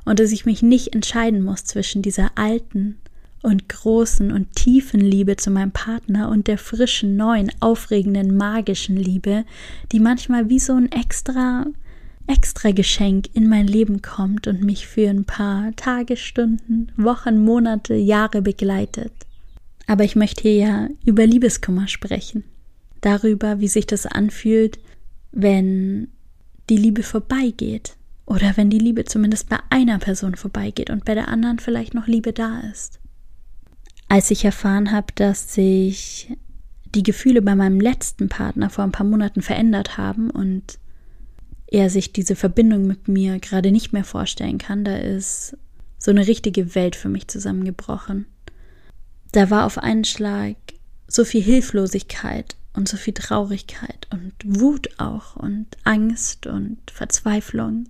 [0.06, 3.00] und dass ich mich nicht entscheiden muss zwischen dieser alten
[3.42, 9.46] und großen und tiefen Liebe zu meinem Partner und der frischen, neuen, aufregenden, magischen Liebe,
[9.92, 11.66] die manchmal wie so ein extra,
[12.28, 17.96] extra Geschenk in mein Leben kommt und mich für ein paar Tage, Stunden, Wochen, Monate,
[17.96, 19.14] Jahre begleitet.
[19.88, 22.44] Aber ich möchte hier ja über Liebeskummer sprechen.
[23.02, 24.78] Darüber, wie sich das anfühlt,
[25.32, 26.10] wenn
[26.70, 27.96] die Liebe vorbeigeht.
[28.26, 32.08] Oder wenn die Liebe zumindest bei einer Person vorbeigeht und bei der anderen vielleicht noch
[32.08, 33.00] Liebe da ist.
[34.08, 36.32] Als ich erfahren habe, dass sich
[36.96, 40.80] die Gefühle bei meinem letzten Partner vor ein paar Monaten verändert haben und
[41.68, 45.56] er sich diese Verbindung mit mir gerade nicht mehr vorstellen kann, da ist
[46.00, 48.26] so eine richtige Welt für mich zusammengebrochen.
[49.32, 50.56] Da war auf einen Schlag
[51.08, 57.86] so viel Hilflosigkeit und so viel Traurigkeit und Wut auch und Angst und Verzweiflung.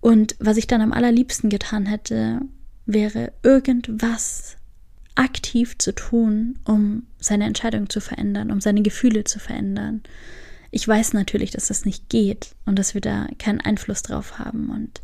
[0.00, 2.40] Und was ich dann am allerliebsten getan hätte,
[2.86, 4.56] wäre irgendwas
[5.14, 10.02] aktiv zu tun, um seine Entscheidung zu verändern, um seine Gefühle zu verändern.
[10.70, 14.70] Ich weiß natürlich, dass das nicht geht und dass wir da keinen Einfluss drauf haben
[14.70, 15.02] und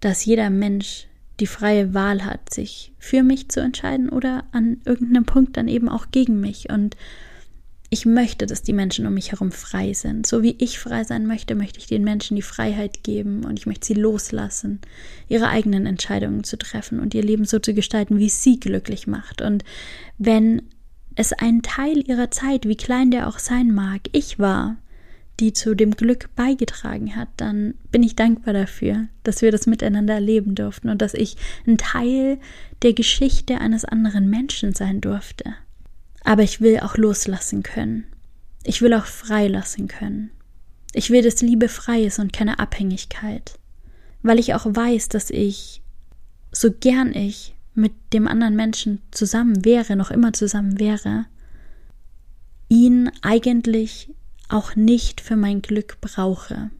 [0.00, 1.06] dass jeder Mensch
[1.40, 5.88] die freie Wahl hat, sich für mich zu entscheiden oder an irgendeinem Punkt dann eben
[5.88, 6.68] auch gegen mich.
[6.68, 6.96] Und
[7.90, 10.26] ich möchte, dass die Menschen um mich herum frei sind.
[10.26, 13.66] So wie ich frei sein möchte, möchte ich den Menschen die Freiheit geben und ich
[13.66, 14.80] möchte sie loslassen,
[15.28, 19.40] ihre eigenen Entscheidungen zu treffen und ihr Leben so zu gestalten, wie sie glücklich macht.
[19.40, 19.64] Und
[20.18, 20.62] wenn
[21.14, 24.76] es einen Teil ihrer Zeit, wie klein der auch sein mag, ich war,
[25.40, 30.14] die zu dem Glück beigetragen hat, dann bin ich dankbar dafür, dass wir das miteinander
[30.14, 32.38] erleben durften und dass ich ein Teil
[32.82, 35.54] der Geschichte eines anderen Menschen sein durfte.
[36.24, 38.04] Aber ich will auch loslassen können.
[38.64, 40.30] Ich will auch freilassen können.
[40.92, 43.58] Ich will, dass Liebe frei ist und keine Abhängigkeit.
[44.22, 45.82] Weil ich auch weiß, dass ich,
[46.50, 51.26] so gern ich mit dem anderen Menschen zusammen wäre, noch immer zusammen wäre,
[52.68, 54.12] ihn eigentlich
[54.48, 56.70] auch nicht für mein Glück brauche.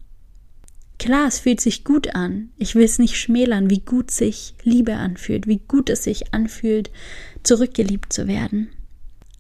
[0.99, 2.51] Klar, es fühlt sich gut an.
[2.57, 6.91] Ich will es nicht schmälern, wie gut sich Liebe anfühlt, wie gut es sich anfühlt,
[7.45, 8.69] zurückgeliebt zu werden.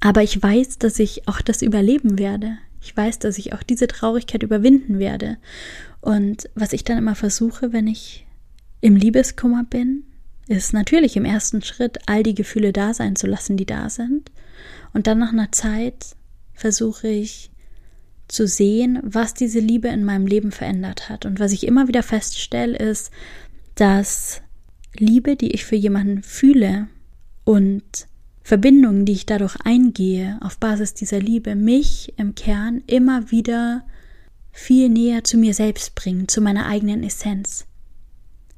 [0.01, 2.59] Aber ich weiß, dass ich auch das überleben werde.
[2.81, 5.39] Ich weiß, dass ich auch diese Traurigkeit überwinden werde.
[6.01, 8.27] Und was ich dann immer versuche, wenn ich
[8.81, 10.05] im Liebeskummer bin,
[10.47, 14.31] ist natürlich im ersten Schritt all die Gefühle da sein zu lassen, die da sind.
[14.95, 16.17] Und dann nach einer Zeit
[16.55, 17.51] versuche ich
[18.29, 21.27] zu sehen, was diese Liebe in meinem Leben verändert hat.
[21.27, 23.11] Und was ich immer wieder feststelle, ist,
[23.75, 24.43] dass
[24.97, 26.89] Liebe, die ich für jemanden fühle
[27.45, 28.08] und
[28.49, 33.85] Verbindungen, die ich dadurch eingehe, auf Basis dieser Liebe, mich im Kern immer wieder
[34.53, 37.67] viel näher zu mir selbst bringen, zu meiner eigenen Essenz.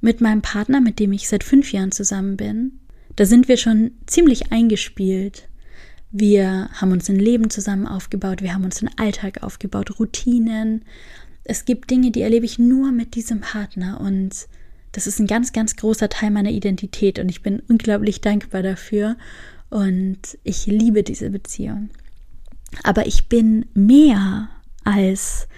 [0.01, 2.79] Mit meinem Partner, mit dem ich seit fünf Jahren zusammen bin,
[3.17, 5.49] da sind wir schon ziemlich eingespielt.
[6.13, 10.85] Wir haben uns ein Leben zusammen aufgebaut, wir haben uns einen Alltag aufgebaut, Routinen.
[11.43, 14.47] Es gibt Dinge, die erlebe ich nur mit diesem Partner und
[14.93, 19.17] das ist ein ganz, ganz großer Teil meiner Identität und ich bin unglaublich dankbar dafür
[19.71, 21.91] und ich liebe diese Beziehung.
[22.83, 24.49] Aber ich bin mehr
[24.85, 25.49] als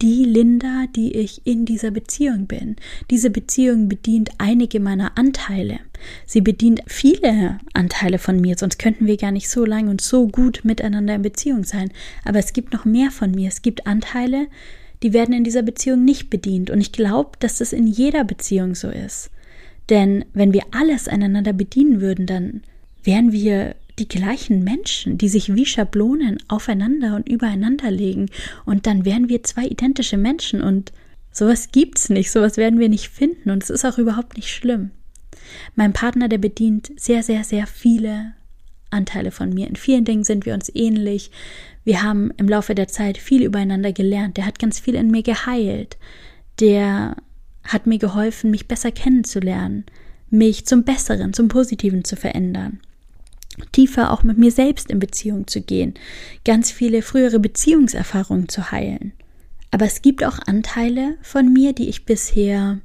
[0.00, 2.76] die Linda, die ich in dieser Beziehung bin.
[3.10, 5.80] Diese Beziehung bedient einige meiner Anteile.
[6.24, 10.28] Sie bedient viele Anteile von mir, sonst könnten wir gar nicht so lang und so
[10.28, 11.90] gut miteinander in Beziehung sein.
[12.24, 13.48] Aber es gibt noch mehr von mir.
[13.48, 14.46] Es gibt Anteile,
[15.02, 16.70] die werden in dieser Beziehung nicht bedient.
[16.70, 19.30] Und ich glaube, dass das in jeder Beziehung so ist.
[19.90, 22.62] Denn wenn wir alles einander bedienen würden, dann
[23.04, 28.26] wären wir die gleichen Menschen, die sich wie Schablonen aufeinander und übereinander legen.
[28.64, 30.92] Und dann wären wir zwei identische Menschen und
[31.32, 34.90] sowas gibt's nicht, sowas werden wir nicht finden und es ist auch überhaupt nicht schlimm.
[35.74, 38.32] Mein Partner, der bedient sehr, sehr, sehr viele
[38.90, 39.66] Anteile von mir.
[39.66, 41.30] In vielen Dingen sind wir uns ähnlich.
[41.84, 44.36] Wir haben im Laufe der Zeit viel übereinander gelernt.
[44.36, 45.96] Der hat ganz viel in mir geheilt.
[46.60, 47.16] Der
[47.64, 49.84] hat mir geholfen, mich besser kennenzulernen,
[50.30, 52.80] mich zum Besseren, zum Positiven zu verändern
[53.72, 55.94] tiefer auch mit mir selbst in Beziehung zu gehen,
[56.44, 59.12] ganz viele frühere Beziehungserfahrungen zu heilen.
[59.70, 62.78] Aber es gibt auch Anteile von mir, die ich bisher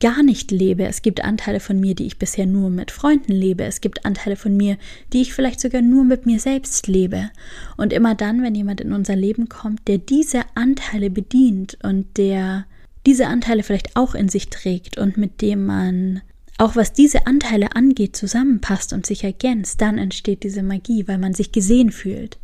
[0.00, 0.84] gar nicht lebe.
[0.84, 3.64] Es gibt Anteile von mir, die ich bisher nur mit Freunden lebe.
[3.64, 4.78] Es gibt Anteile von mir,
[5.12, 7.30] die ich vielleicht sogar nur mit mir selbst lebe.
[7.76, 12.66] Und immer dann, wenn jemand in unser Leben kommt, der diese Anteile bedient und der
[13.06, 16.20] diese Anteile vielleicht auch in sich trägt und mit dem man
[16.58, 21.32] auch was diese Anteile angeht, zusammenpasst und sich ergänzt, dann entsteht diese Magie, weil man
[21.32, 22.38] sich gesehen fühlt.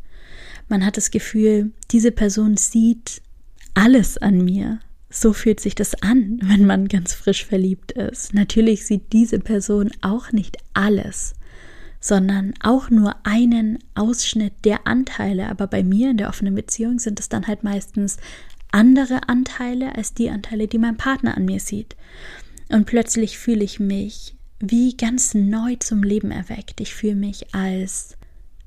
[0.68, 3.20] Man hat das Gefühl, diese Person sieht
[3.74, 4.78] alles an mir.
[5.10, 8.34] So fühlt sich das an, wenn man ganz frisch verliebt ist.
[8.34, 11.34] Natürlich sieht diese Person auch nicht alles,
[12.00, 15.48] sondern auch nur einen Ausschnitt der Anteile.
[15.48, 18.16] Aber bei mir in der offenen Beziehung sind es dann halt meistens
[18.72, 21.94] andere Anteile als die Anteile, die mein Partner an mir sieht.
[22.68, 26.80] Und plötzlich fühle ich mich wie ganz neu zum Leben erweckt.
[26.80, 28.16] Ich fühle mich, als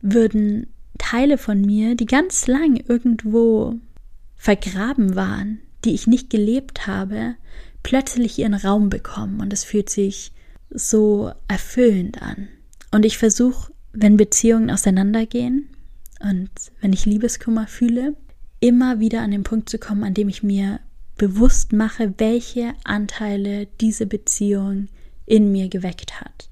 [0.01, 3.75] würden Teile von mir, die ganz lang irgendwo
[4.35, 7.35] vergraben waren, die ich nicht gelebt habe,
[7.83, 9.39] plötzlich ihren Raum bekommen.
[9.39, 10.31] Und es fühlt sich
[10.69, 12.47] so erfüllend an.
[12.91, 15.69] Und ich versuche, wenn Beziehungen auseinandergehen
[16.19, 16.49] und
[16.81, 18.15] wenn ich Liebeskummer fühle,
[18.59, 20.79] immer wieder an den Punkt zu kommen, an dem ich mir
[21.17, 24.87] bewusst mache, welche Anteile diese Beziehung
[25.25, 26.49] in mir geweckt hat.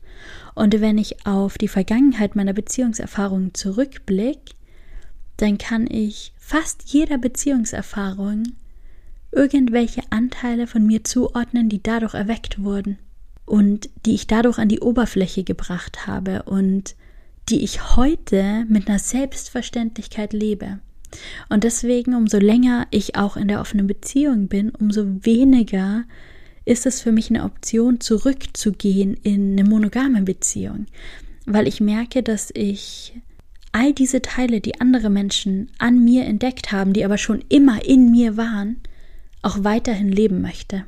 [0.53, 4.53] Und wenn ich auf die Vergangenheit meiner Beziehungserfahrungen zurückblicke,
[5.37, 8.43] dann kann ich fast jeder Beziehungserfahrung
[9.31, 12.97] irgendwelche Anteile von mir zuordnen, die dadurch erweckt wurden
[13.45, 16.95] und die ich dadurch an die Oberfläche gebracht habe und
[17.49, 20.79] die ich heute mit einer Selbstverständlichkeit lebe.
[21.49, 26.03] Und deswegen, umso länger ich auch in der offenen Beziehung bin, umso weniger
[26.65, 30.87] ist es für mich eine Option, zurückzugehen in eine monogame Beziehung,
[31.45, 33.13] weil ich merke, dass ich
[33.71, 38.09] all diese Teile, die andere Menschen an mir entdeckt haben, die aber schon immer in
[38.09, 38.77] mir waren,
[39.41, 40.85] auch weiterhin leben möchte.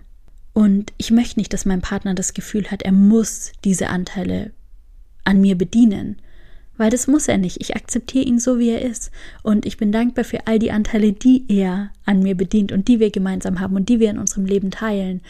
[0.53, 4.51] Und ich möchte nicht, dass mein Partner das Gefühl hat, er muss diese Anteile
[5.23, 6.19] an mir bedienen,
[6.77, 7.59] weil das muss er nicht.
[7.59, 9.11] Ich akzeptiere ihn so, wie er ist.
[9.43, 12.99] Und ich bin dankbar für all die Anteile, die er an mir bedient und die
[12.99, 15.21] wir gemeinsam haben und die wir in unserem Leben teilen.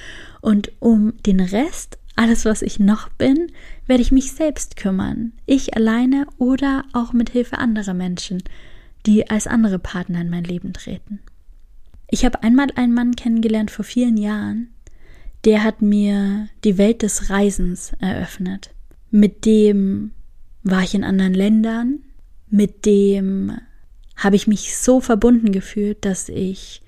[0.41, 3.51] Und um den Rest, alles, was ich noch bin,
[3.85, 5.33] werde ich mich selbst kümmern.
[5.45, 8.43] Ich alleine oder auch mit Hilfe anderer Menschen,
[9.05, 11.19] die als andere Partner in mein Leben treten.
[12.09, 14.69] Ich habe einmal einen Mann kennengelernt vor vielen Jahren,
[15.45, 18.71] der hat mir die Welt des Reisens eröffnet.
[19.11, 20.11] Mit dem
[20.63, 21.99] war ich in anderen Ländern,
[22.49, 23.57] mit dem
[24.15, 26.81] habe ich mich so verbunden gefühlt, dass ich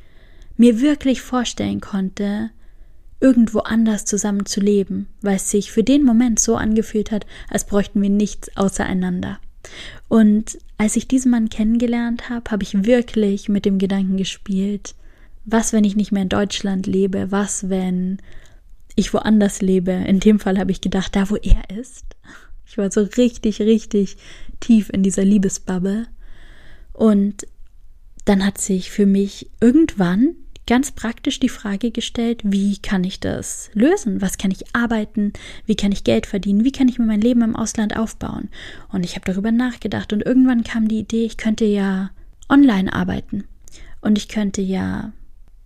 [0.57, 2.49] mir wirklich vorstellen konnte,
[3.21, 7.65] irgendwo anders zusammen zu leben, weil es sich für den Moment so angefühlt hat, als
[7.65, 9.39] bräuchten wir nichts außereinander.
[10.07, 14.95] Und als ich diesen Mann kennengelernt habe, habe ich wirklich mit dem Gedanken gespielt,
[15.45, 18.19] was, wenn ich nicht mehr in Deutschland lebe, was, wenn
[18.95, 19.91] ich woanders lebe.
[19.91, 22.05] In dem Fall habe ich gedacht, da wo er ist.
[22.69, 24.17] Ich war so richtig, richtig
[24.59, 26.05] tief in dieser Liebesbubble.
[26.93, 27.47] Und
[28.25, 30.35] dann hat sich für mich irgendwann
[30.67, 34.21] ganz praktisch die Frage gestellt, wie kann ich das lösen?
[34.21, 35.33] Was kann ich arbeiten?
[35.65, 36.63] Wie kann ich Geld verdienen?
[36.63, 38.49] Wie kann ich mir mein Leben im Ausland aufbauen?
[38.91, 42.11] Und ich habe darüber nachgedacht und irgendwann kam die Idee, ich könnte ja
[42.49, 43.45] online arbeiten
[44.01, 45.11] und ich könnte ja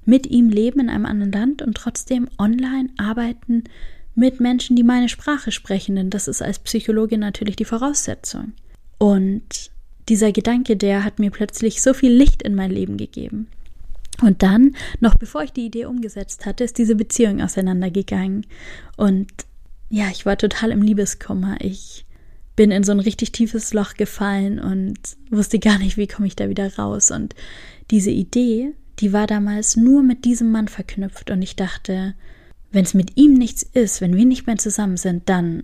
[0.05, 3.65] mit ihm leben in einem anderen Land und trotzdem online arbeiten
[4.15, 8.53] mit Menschen, die meine Sprache sprechen, denn das ist als Psychologin natürlich die Voraussetzung.
[8.97, 9.71] Und
[10.09, 13.47] dieser Gedanke, der hat mir plötzlich so viel Licht in mein Leben gegeben.
[14.21, 18.45] Und dann, noch bevor ich die Idee umgesetzt hatte, ist diese Beziehung auseinandergegangen.
[18.95, 19.31] Und
[19.89, 21.57] ja, ich war total im Liebeskummer.
[21.59, 22.05] Ich
[22.55, 24.97] bin in so ein richtig tiefes Loch gefallen und
[25.31, 27.09] wusste gar nicht, wie komme ich da wieder raus.
[27.09, 27.33] Und
[27.89, 31.31] diese Idee, die war damals nur mit diesem Mann verknüpft.
[31.31, 32.13] Und ich dachte,
[32.73, 35.63] wenn es mit ihm nichts ist, wenn wir nicht mehr zusammen sind, dann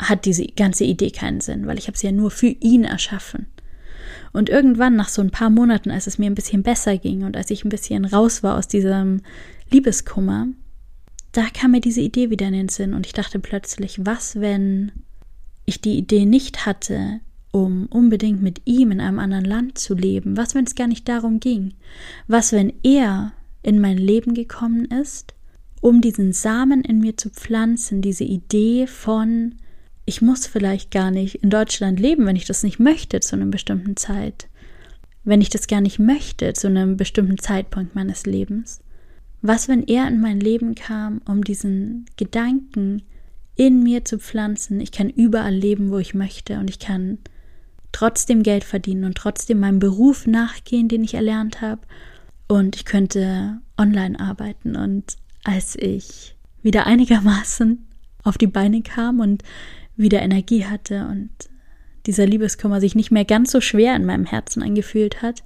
[0.00, 3.46] hat diese ganze Idee keinen Sinn, weil ich habe sie ja nur für ihn erschaffen.
[4.32, 7.36] Und irgendwann, nach so ein paar Monaten, als es mir ein bisschen besser ging und
[7.36, 9.20] als ich ein bisschen raus war aus diesem
[9.70, 10.48] Liebeskummer,
[11.32, 14.92] da kam mir diese Idee wieder in den Sinn und ich dachte plötzlich, was, wenn
[15.66, 20.36] ich die Idee nicht hatte, um unbedingt mit ihm in einem anderen Land zu leben?
[20.36, 21.74] Was, wenn es gar nicht darum ging?
[22.26, 23.32] Was, wenn er
[23.62, 25.34] in mein Leben gekommen ist,
[25.80, 29.54] um diesen Samen in mir zu pflanzen, diese Idee von
[30.08, 33.44] ich muss vielleicht gar nicht in Deutschland leben, wenn ich das nicht möchte zu einer
[33.44, 34.48] bestimmten Zeit.
[35.22, 38.80] Wenn ich das gar nicht möchte zu einem bestimmten Zeitpunkt meines Lebens.
[39.42, 43.02] Was, wenn er in mein Leben kam, um diesen Gedanken
[43.54, 47.18] in mir zu pflanzen, ich kann überall leben, wo ich möchte und ich kann
[47.92, 51.82] trotzdem Geld verdienen und trotzdem meinem Beruf nachgehen, den ich erlernt habe
[52.48, 57.86] und ich könnte online arbeiten und als ich wieder einigermaßen
[58.22, 59.42] auf die Beine kam und
[59.96, 61.30] wieder Energie hatte und
[62.04, 65.44] dieser Liebeskummer sich nicht mehr ganz so schwer in meinem Herzen angefühlt hat,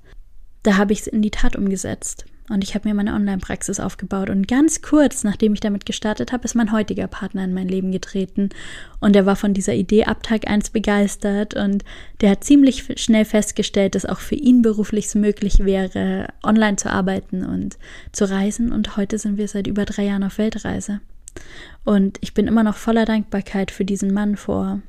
[0.65, 2.27] da habe ich es in die Tat umgesetzt.
[2.49, 4.29] Und ich habe mir meine Online-Praxis aufgebaut.
[4.29, 7.93] Und ganz kurz, nachdem ich damit gestartet habe, ist mein heutiger Partner in mein Leben
[7.93, 8.51] getreten.
[9.01, 11.55] Und er war von dieser Idee ab Tag 1 begeistert.
[11.55, 11.85] Und
[12.21, 17.45] der hat ziemlich schnell festgestellt, dass auch für ihn beruflich möglich wäre, online zu arbeiten
[17.45, 17.79] und
[18.11, 18.73] zu reisen.
[18.73, 21.01] Und heute sind wir seit über drei Jahren auf Weltreise.
[21.85, 24.81] Und ich bin immer noch voller Dankbarkeit für diesen Mann vor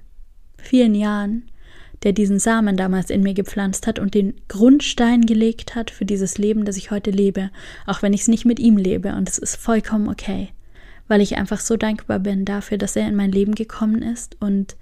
[0.58, 1.44] vielen Jahren,
[2.04, 6.38] der diesen Samen damals in mir gepflanzt hat und den Grundstein gelegt hat für dieses
[6.38, 7.50] Leben, das ich heute lebe,
[7.86, 9.16] auch wenn ich es nicht mit ihm lebe.
[9.16, 10.50] Und es ist vollkommen okay,
[11.08, 14.76] weil ich einfach so dankbar bin dafür, dass er in mein Leben gekommen ist und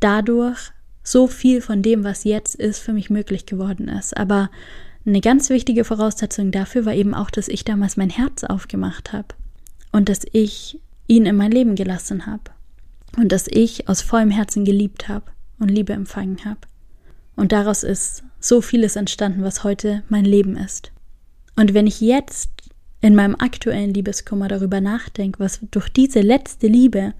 [0.00, 4.16] dadurch so viel von dem, was jetzt ist, für mich möglich geworden ist.
[4.16, 4.50] Aber
[5.04, 9.28] eine ganz wichtige Voraussetzung dafür war eben auch, dass ich damals mein Herz aufgemacht habe
[9.90, 12.44] und dass ich ihn in mein Leben gelassen habe
[13.18, 15.24] und dass ich aus vollem Herzen geliebt habe
[15.62, 16.60] und Liebe empfangen habe.
[17.36, 20.92] Und daraus ist so vieles entstanden, was heute mein Leben ist.
[21.56, 22.50] Und wenn ich jetzt
[23.00, 27.14] in meinem aktuellen Liebeskummer darüber nachdenke, was durch diese letzte Liebe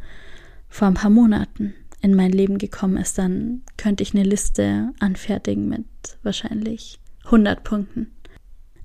[0.69, 5.69] vor ein paar Monaten in mein Leben gekommen ist, dann könnte ich eine Liste anfertigen
[5.69, 5.85] mit
[6.23, 8.11] wahrscheinlich 100 Punkten.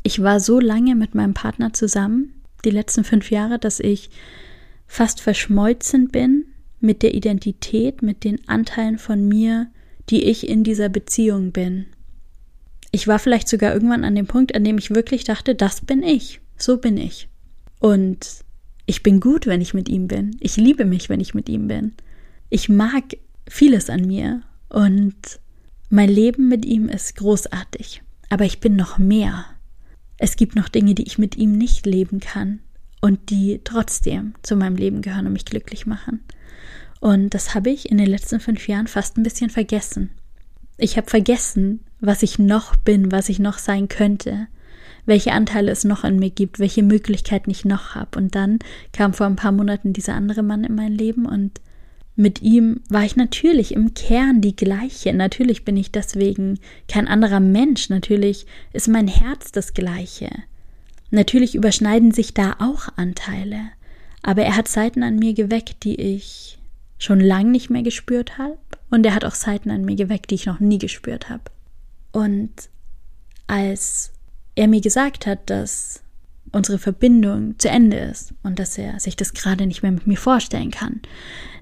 [0.03, 4.09] Ich war so lange mit meinem Partner zusammen, die letzten fünf Jahre, dass ich
[4.87, 6.45] fast verschmolzen bin
[6.79, 9.67] mit der Identität, mit den Anteilen von mir,
[10.09, 11.85] die ich in dieser Beziehung bin.
[12.91, 16.03] Ich war vielleicht sogar irgendwann an dem Punkt, an dem ich wirklich dachte, das bin
[16.03, 17.27] ich, so bin ich.
[17.79, 18.43] Und
[18.85, 20.37] ich bin gut, wenn ich mit ihm bin.
[20.39, 21.93] Ich liebe mich, wenn ich mit ihm bin.
[22.49, 23.03] Ich mag
[23.47, 25.39] vieles an mir und
[25.89, 28.01] mein Leben mit ihm ist großartig.
[28.29, 29.45] Aber ich bin noch mehr.
[30.17, 32.59] Es gibt noch Dinge, die ich mit ihm nicht leben kann
[33.01, 36.21] und die trotzdem zu meinem Leben gehören und mich glücklich machen.
[36.99, 40.09] Und das habe ich in den letzten fünf Jahren fast ein bisschen vergessen.
[40.77, 44.47] Ich habe vergessen, was ich noch bin, was ich noch sein könnte,
[45.05, 48.17] welche Anteile es noch in mir gibt, welche Möglichkeiten ich noch habe.
[48.19, 48.59] Und dann
[48.93, 51.61] kam vor ein paar Monaten dieser andere Mann in mein Leben und
[52.19, 55.13] mit ihm war ich natürlich im Kern die gleiche.
[55.13, 57.89] Natürlich bin ich deswegen kein anderer Mensch.
[57.89, 60.29] Natürlich ist mein Herz das gleiche.
[61.11, 63.59] Natürlich überschneiden sich da auch Anteile,
[64.23, 66.56] aber er hat Seiten an mir geweckt, die ich
[66.97, 68.57] schon lange nicht mehr gespürt habe,
[68.89, 71.43] und er hat auch Seiten an mir geweckt, die ich noch nie gespürt habe.
[72.11, 72.51] Und
[73.47, 74.11] als
[74.55, 76.03] er mir gesagt hat, dass
[76.51, 80.17] unsere Verbindung zu Ende ist und dass er sich das gerade nicht mehr mit mir
[80.17, 81.01] vorstellen kann,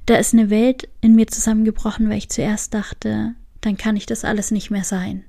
[0.06, 4.24] da ist eine Welt in mir zusammengebrochen, weil ich zuerst dachte, dann kann ich das
[4.24, 5.26] alles nicht mehr sein.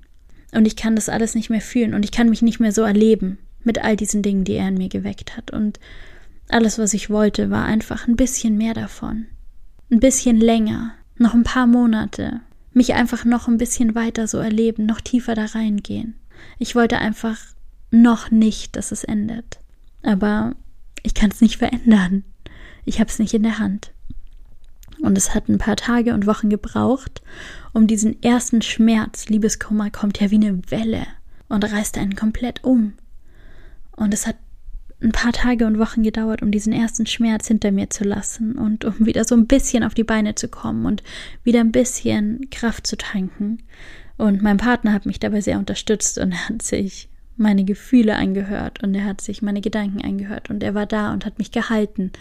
[0.53, 2.83] Und ich kann das alles nicht mehr fühlen und ich kann mich nicht mehr so
[2.83, 5.51] erleben mit all diesen Dingen, die er in mir geweckt hat.
[5.51, 5.81] Und
[6.49, 9.27] alles, was ich wollte, war einfach ein bisschen mehr davon.
[9.91, 12.41] Ein bisschen länger, noch ein paar Monate,
[12.73, 16.15] mich einfach noch ein bisschen weiter so erleben, noch tiefer da reingehen.
[16.59, 17.39] Ich wollte einfach
[17.91, 19.61] noch nicht, dass es endet.
[20.03, 20.55] Aber
[21.03, 22.25] ich kann es nicht verändern.
[22.85, 23.93] Ich habe es nicht in der Hand.
[25.01, 27.23] Und es hat ein paar Tage und Wochen gebraucht,
[27.73, 29.29] um diesen ersten Schmerz.
[29.29, 31.07] Liebeskummer kommt ja wie eine Welle
[31.49, 32.95] und reißt einen komplett um.
[33.93, 34.37] Und es hat
[35.03, 38.85] ein paar Tage und Wochen gedauert, um diesen ersten Schmerz hinter mir zu lassen und
[38.85, 41.03] um wieder so ein bisschen auf die Beine zu kommen und
[41.45, 43.63] wieder ein bisschen Kraft zu tanken.
[44.17, 48.95] Und mein Partner hat mich dabei sehr unterstützt und hat sich meine Gefühle angehört und
[48.95, 52.13] er hat sich meine Gedanken angehört und er war da und hat mich gehalten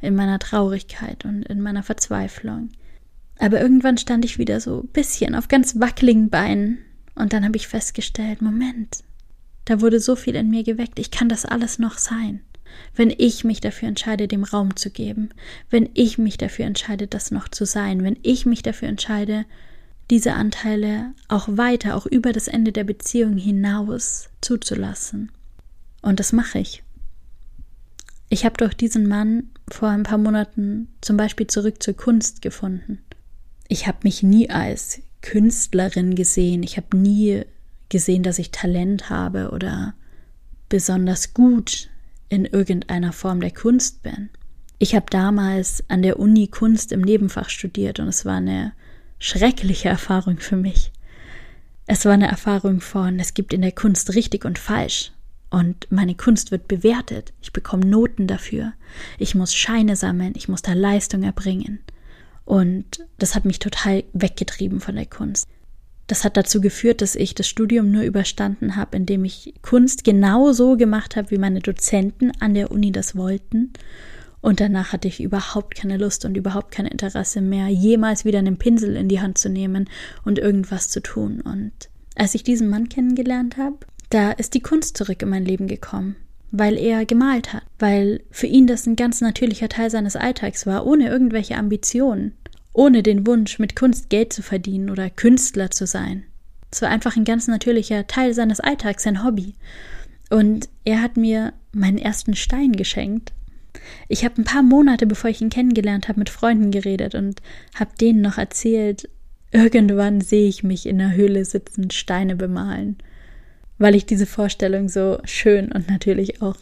[0.00, 2.70] in meiner Traurigkeit und in meiner Verzweiflung.
[3.38, 6.78] Aber irgendwann stand ich wieder so ein bisschen auf ganz wackeligen Beinen
[7.14, 9.04] und dann habe ich festgestellt, Moment,
[9.64, 12.40] da wurde so viel in mir geweckt, ich kann das alles noch sein.
[12.94, 15.30] Wenn ich mich dafür entscheide, dem Raum zu geben,
[15.70, 19.44] wenn ich mich dafür entscheide, das noch zu sein, wenn ich mich dafür entscheide,
[20.10, 25.30] diese Anteile auch weiter, auch über das Ende der Beziehung hinaus zuzulassen.
[26.02, 26.82] Und das mache ich.
[28.28, 32.98] Ich habe durch diesen Mann vor ein paar Monaten zum Beispiel zurück zur Kunst gefunden.
[33.68, 36.62] Ich habe mich nie als Künstlerin gesehen.
[36.62, 37.44] Ich habe nie
[37.92, 39.94] gesehen, dass ich Talent habe oder
[40.68, 41.90] besonders gut
[42.28, 44.30] in irgendeiner Form der Kunst bin.
[44.78, 48.72] Ich habe damals an der Uni Kunst im Nebenfach studiert und es war eine
[49.18, 50.90] schreckliche Erfahrung für mich.
[51.86, 55.12] Es war eine Erfahrung von, es gibt in der Kunst richtig und falsch.
[55.50, 57.34] Und meine Kunst wird bewertet.
[57.42, 58.72] Ich bekomme Noten dafür.
[59.18, 60.32] Ich muss Scheine sammeln.
[60.34, 61.80] Ich muss da Leistung erbringen.
[62.46, 65.46] Und das hat mich total weggetrieben von der Kunst.
[66.06, 70.52] Das hat dazu geführt, dass ich das Studium nur überstanden habe, indem ich Kunst genau
[70.52, 73.72] so gemacht habe, wie meine Dozenten an der Uni das wollten.
[74.40, 78.58] Und danach hatte ich überhaupt keine Lust und überhaupt kein Interesse mehr, jemals wieder einen
[78.58, 79.88] Pinsel in die Hand zu nehmen
[80.24, 81.40] und irgendwas zu tun.
[81.40, 81.72] Und
[82.16, 83.78] als ich diesen Mann kennengelernt habe,
[84.10, 86.16] da ist die Kunst zurück in mein Leben gekommen,
[86.50, 90.86] weil er gemalt hat, weil für ihn das ein ganz natürlicher Teil seines Alltags war,
[90.86, 92.32] ohne irgendwelche Ambitionen
[92.72, 96.24] ohne den Wunsch, mit Kunst Geld zu verdienen oder Künstler zu sein.
[96.70, 99.54] Es war einfach ein ganz natürlicher Teil seines Alltags, sein Hobby.
[100.30, 103.32] Und er hat mir meinen ersten Stein geschenkt.
[104.08, 107.42] Ich habe ein paar Monate, bevor ich ihn kennengelernt habe, mit Freunden geredet und
[107.74, 109.08] habe denen noch erzählt,
[109.50, 112.96] irgendwann sehe ich mich in der Höhle sitzen, Steine bemalen,
[113.76, 116.56] weil ich diese Vorstellung so schön und natürlich auch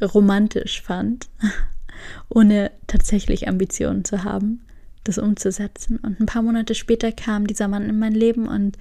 [0.00, 1.28] romantisch fand,
[2.30, 4.62] ohne tatsächlich Ambitionen zu haben
[5.04, 5.98] das umzusetzen.
[5.98, 8.76] Und ein paar Monate später kam dieser Mann in mein Leben und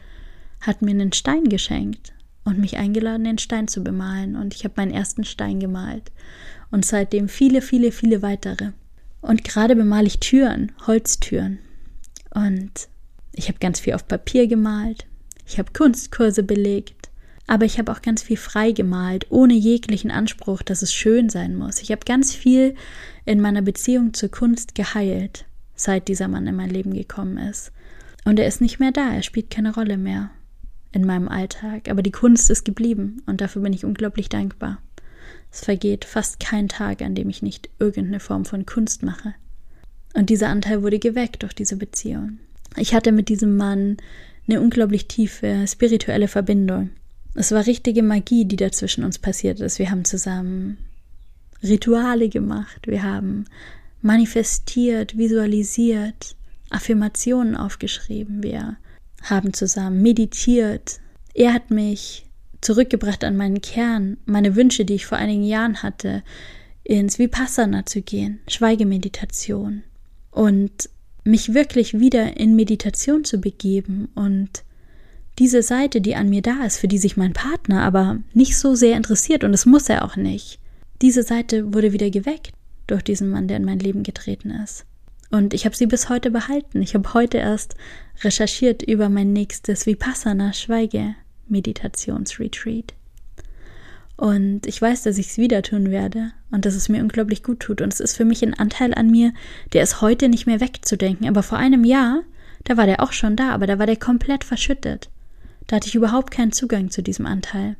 [0.61, 2.13] hat mir einen Stein geschenkt
[2.43, 4.35] und mich eingeladen, den Stein zu bemalen.
[4.35, 6.11] Und ich habe meinen ersten Stein gemalt.
[6.71, 8.71] Und seitdem viele, viele, viele weitere.
[9.21, 11.59] Und gerade bemale ich Türen, Holztüren.
[12.33, 12.89] Und
[13.33, 15.05] ich habe ganz viel auf Papier gemalt.
[15.45, 17.09] Ich habe Kunstkurse belegt.
[17.47, 21.55] Aber ich habe auch ganz viel frei gemalt, ohne jeglichen Anspruch, dass es schön sein
[21.55, 21.81] muss.
[21.81, 22.75] Ich habe ganz viel
[23.25, 25.45] in meiner Beziehung zur Kunst geheilt
[25.79, 27.71] seit dieser Mann in mein Leben gekommen ist.
[28.25, 30.29] Und er ist nicht mehr da, er spielt keine Rolle mehr
[30.91, 34.79] in meinem Alltag, aber die Kunst ist geblieben und dafür bin ich unglaublich dankbar.
[35.51, 39.33] Es vergeht fast kein Tag, an dem ich nicht irgendeine Form von Kunst mache.
[40.13, 42.39] Und dieser Anteil wurde geweckt durch diese Beziehung.
[42.75, 43.97] Ich hatte mit diesem Mann
[44.47, 46.89] eine unglaublich tiefe spirituelle Verbindung.
[47.35, 49.79] Es war richtige Magie, die dazwischen uns passiert ist.
[49.79, 50.77] Wir haben zusammen
[51.63, 53.45] Rituale gemacht, wir haben
[54.01, 56.35] manifestiert, visualisiert,
[56.69, 58.43] Affirmationen aufgeschrieben.
[58.43, 58.77] Wir
[59.23, 60.99] haben zusammen meditiert.
[61.33, 62.25] Er hat mich
[62.61, 66.23] zurückgebracht an meinen Kern, meine Wünsche, die ich vor einigen Jahren hatte,
[66.83, 69.83] ins Vipassana zu gehen, Schweigemeditation
[70.31, 70.89] und
[71.23, 74.63] mich wirklich wieder in Meditation zu begeben und
[75.37, 78.75] diese Seite, die an mir da ist, für die sich mein Partner aber nicht so
[78.75, 80.59] sehr interessiert und es muss er auch nicht,
[81.01, 82.51] diese Seite wurde wieder geweckt
[82.91, 84.85] durch diesen Mann, der in mein Leben getreten ist.
[85.31, 86.81] Und ich habe sie bis heute behalten.
[86.81, 87.75] Ich habe heute erst
[88.23, 92.95] recherchiert über mein nächstes Vipassana Schweige-Meditationsretreat.
[94.17, 97.61] Und ich weiß, dass ich es wieder tun werde und dass es mir unglaublich gut
[97.61, 97.81] tut.
[97.81, 99.31] Und es ist für mich ein Anteil an mir,
[99.71, 101.25] der ist heute nicht mehr wegzudenken.
[101.27, 102.23] Aber vor einem Jahr,
[102.65, 105.09] da war der auch schon da, aber da war der komplett verschüttet.
[105.67, 107.77] Da hatte ich überhaupt keinen Zugang zu diesem Anteil.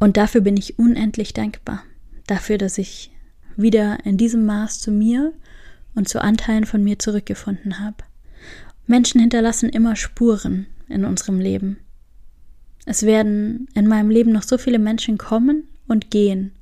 [0.00, 1.84] Und dafür bin ich unendlich dankbar.
[2.26, 3.12] Dafür, dass ich
[3.56, 5.32] wieder in diesem Maß zu mir
[5.94, 7.96] und zu Anteilen von mir zurückgefunden habe.
[8.86, 11.78] Menschen hinterlassen immer Spuren in unserem Leben.
[12.84, 16.52] Es werden in meinem Leben noch so viele Menschen kommen und gehen.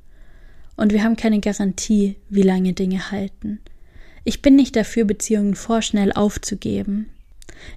[0.76, 3.61] Und wir haben keine Garantie, wie lange Dinge halten.
[4.24, 7.11] Ich bin nicht dafür, Beziehungen vorschnell aufzugeben.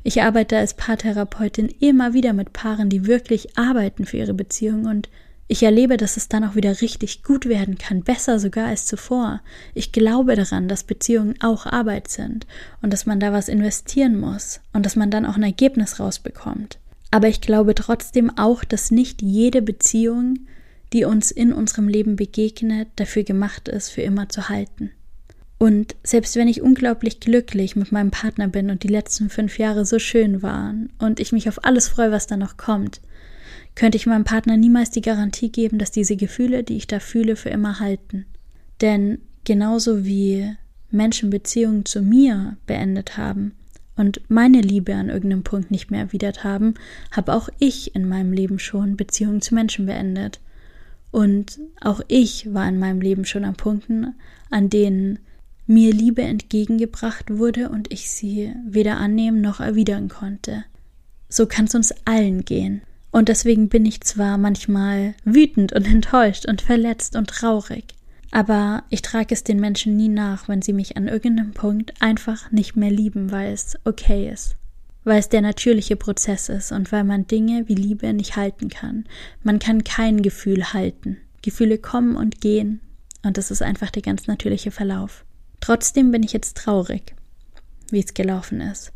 [0.03, 5.09] Ich arbeite als Paartherapeutin immer wieder mit Paaren, die wirklich arbeiten für ihre Beziehung und
[5.49, 9.41] Ich erlebe, dass es dann auch wieder richtig gut werden kann, besser sogar als zuvor.
[9.73, 12.45] Ich glaube daran, dass Beziehungen auch Arbeit sind
[12.81, 16.79] und dass man da was investieren muss und dass man dann auch ein Ergebnis rausbekommt.
[17.11, 20.39] Aber ich glaube trotzdem auch, dass nicht jede Beziehung,
[20.91, 24.91] die uns in unserem Leben begegnet, dafür gemacht ist, für immer zu halten.
[25.57, 29.85] Und selbst wenn ich unglaublich glücklich mit meinem Partner bin und die letzten fünf Jahre
[29.85, 33.01] so schön waren und ich mich auf alles freue, was da noch kommt,
[33.77, 37.35] könnte ich meinem Partner niemals die Garantie geben, dass diese Gefühle, die ich da fühle,
[37.35, 38.25] für immer halten.
[38.81, 40.51] Denn genauso wie
[40.89, 43.51] Menschen Beziehungen zu mir beendet haben
[43.95, 46.73] und meine Liebe an irgendeinem Punkt nicht mehr erwidert haben,
[47.11, 50.39] habe auch ich in meinem Leben schon Beziehungen zu Menschen beendet.
[51.11, 54.15] Und auch ich war in meinem Leben schon an Punkten,
[54.49, 55.19] an denen
[55.67, 60.63] mir Liebe entgegengebracht wurde und ich sie weder annehmen noch erwidern konnte.
[61.29, 62.81] So kann es uns allen gehen.
[63.17, 67.95] Und deswegen bin ich zwar manchmal wütend und enttäuscht und verletzt und traurig,
[68.29, 72.51] aber ich trage es den Menschen nie nach, wenn sie mich an irgendeinem Punkt einfach
[72.51, 74.55] nicht mehr lieben, weil es okay ist.
[75.03, 79.05] Weil es der natürliche Prozess ist und weil man Dinge wie Liebe nicht halten kann.
[79.41, 81.17] Man kann kein Gefühl halten.
[81.41, 82.81] Gefühle kommen und gehen
[83.23, 85.25] und das ist einfach der ganz natürliche Verlauf.
[85.59, 87.15] Trotzdem bin ich jetzt traurig,
[87.89, 88.93] wie es gelaufen ist.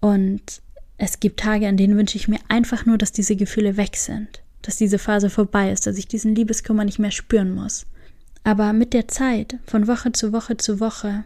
[0.00, 0.60] Und
[1.02, 4.42] es gibt Tage, an denen wünsche ich mir einfach nur, dass diese Gefühle weg sind,
[4.60, 7.86] dass diese Phase vorbei ist, dass ich diesen Liebeskummer nicht mehr spüren muss.
[8.44, 11.24] Aber mit der Zeit, von Woche zu Woche zu Woche,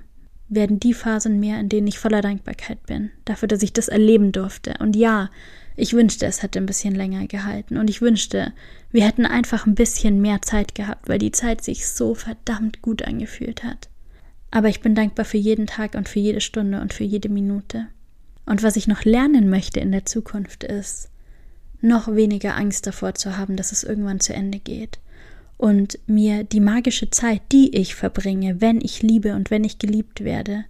[0.49, 4.31] werden die Phasen mehr, in denen ich voller Dankbarkeit bin, dafür, dass ich das erleben
[4.31, 4.75] durfte.
[4.79, 5.29] Und ja,
[5.75, 7.77] ich wünschte, es hätte ein bisschen länger gehalten.
[7.77, 8.53] Und ich wünschte,
[8.93, 13.03] wir hätten einfach ein bisschen mehr Zeit gehabt, weil die Zeit sich so verdammt gut
[13.03, 13.89] angefühlt hat.
[14.53, 17.89] Aber ich bin dankbar für jeden Tag und für jede Stunde und für jede Minute.
[18.47, 21.09] Und was ich noch lernen möchte in der Zukunft ist,
[21.81, 24.99] noch weniger Angst davor zu haben, dass es irgendwann zu Ende geht.
[25.57, 30.25] Und mir die magische Zeit, die ich verbringe, wenn ich liebe und wenn ich geliebt
[30.25, 30.65] werde,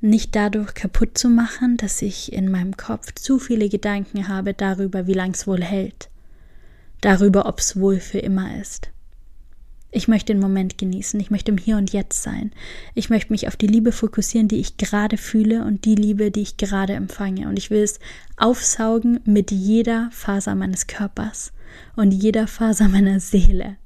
[0.00, 5.06] nicht dadurch kaputt zu machen, dass ich in meinem Kopf zu viele Gedanken habe darüber,
[5.06, 6.10] wie lang es wohl hält,
[7.00, 8.90] darüber, ob es wohl für immer ist.
[9.96, 11.20] Ich möchte den Moment genießen.
[11.20, 12.50] Ich möchte im Hier und Jetzt sein.
[12.94, 16.40] Ich möchte mich auf die Liebe fokussieren, die ich gerade fühle und die Liebe, die
[16.40, 17.46] ich gerade empfange.
[17.46, 18.00] Und ich will es
[18.36, 21.52] aufsaugen mit jeder Faser meines Körpers
[21.94, 23.76] und jeder Faser meiner Seele.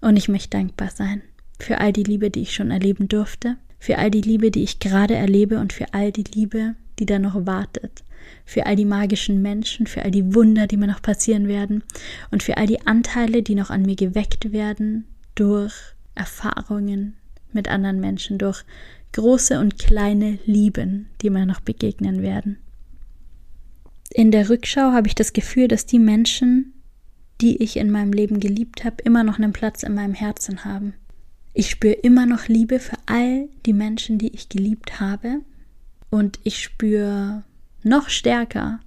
[0.00, 1.22] Und ich möchte dankbar sein
[1.60, 4.80] für all die Liebe, die ich schon erleben durfte, für all die Liebe, die ich
[4.80, 8.02] gerade erlebe und für all die Liebe, die da noch wartet,
[8.44, 11.84] für all die magischen Menschen, für all die Wunder, die mir noch passieren werden
[12.32, 15.04] und für all die Anteile, die noch an mir geweckt werden,
[15.34, 15.74] durch
[16.14, 17.16] Erfahrungen
[17.52, 18.64] mit anderen Menschen, durch
[19.12, 22.58] große und kleine Lieben, die mir noch begegnen werden.
[24.10, 26.74] In der Rückschau habe ich das Gefühl, dass die Menschen,
[27.40, 30.94] die ich in meinem Leben geliebt habe, immer noch einen Platz in meinem Herzen haben.
[31.54, 35.40] Ich spüre immer noch Liebe für all die Menschen, die ich geliebt habe.
[36.10, 37.44] Und ich spüre
[37.82, 38.80] noch stärker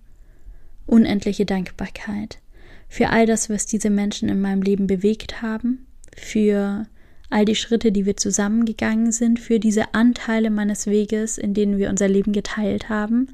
[0.86, 2.40] unendliche Dankbarkeit
[2.88, 5.86] für all das, was diese Menschen in meinem Leben bewegt haben
[6.16, 6.88] für
[7.30, 11.90] all die Schritte, die wir zusammengegangen sind, für diese Anteile meines Weges, in denen wir
[11.90, 13.28] unser Leben geteilt haben,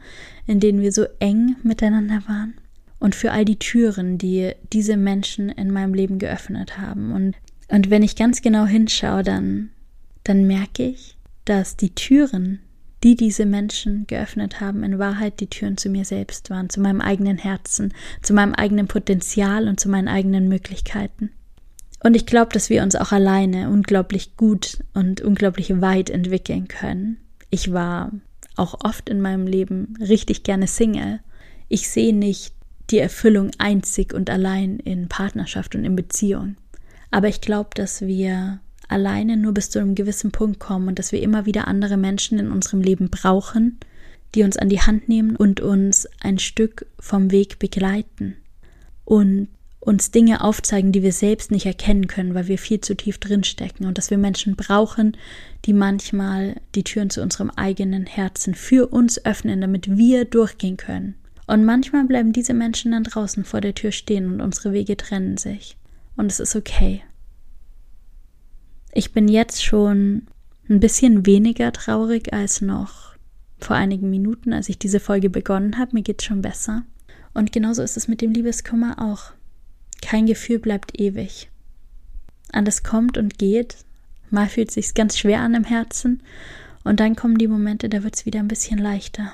[0.47, 2.55] in denen wir so eng miteinander waren
[2.99, 7.11] und für all die Türen, die diese Menschen in meinem Leben geöffnet haben.
[7.11, 7.35] Und,
[7.67, 9.71] und wenn ich ganz genau hinschaue, dann,
[10.23, 12.59] dann merke ich, dass die Türen,
[13.03, 17.01] die diese Menschen geöffnet haben, in Wahrheit die Türen zu mir selbst waren, zu meinem
[17.01, 21.31] eigenen Herzen, zu meinem eigenen Potenzial und zu meinen eigenen Möglichkeiten.
[22.03, 27.17] Und ich glaube, dass wir uns auch alleine unglaublich gut und unglaublich weit entwickeln können.
[27.49, 28.11] Ich war
[28.55, 31.19] auch oft in meinem Leben richtig gerne Single.
[31.67, 32.53] Ich sehe nicht
[32.89, 36.57] die Erfüllung einzig und allein in Partnerschaft und in Beziehung.
[37.11, 41.11] Aber ich glaube, dass wir alleine nur bis zu einem gewissen Punkt kommen und dass
[41.11, 43.79] wir immer wieder andere Menschen in unserem Leben brauchen,
[44.35, 48.37] die uns an die Hand nehmen und uns ein Stück vom Weg begleiten.
[49.05, 49.49] Und
[49.81, 53.87] uns Dinge aufzeigen, die wir selbst nicht erkennen können, weil wir viel zu tief drinstecken
[53.87, 55.17] und dass wir Menschen brauchen,
[55.65, 61.15] die manchmal die Türen zu unserem eigenen Herzen für uns öffnen, damit wir durchgehen können.
[61.47, 65.37] Und manchmal bleiben diese Menschen dann draußen vor der Tür stehen und unsere Wege trennen
[65.37, 65.75] sich.
[66.15, 67.01] Und es ist okay.
[68.93, 70.27] Ich bin jetzt schon
[70.69, 73.15] ein bisschen weniger traurig als noch
[73.57, 75.93] vor einigen Minuten, als ich diese Folge begonnen habe.
[75.93, 76.83] Mir geht's schon besser.
[77.33, 79.33] Und genauso ist es mit dem Liebeskummer auch.
[80.01, 81.49] Kein Gefühl bleibt ewig.
[82.51, 83.77] Alles kommt und geht.
[84.29, 86.21] Mal fühlt es sich ganz schwer an im Herzen
[86.83, 89.33] und dann kommen die Momente, da wird es wieder ein bisschen leichter.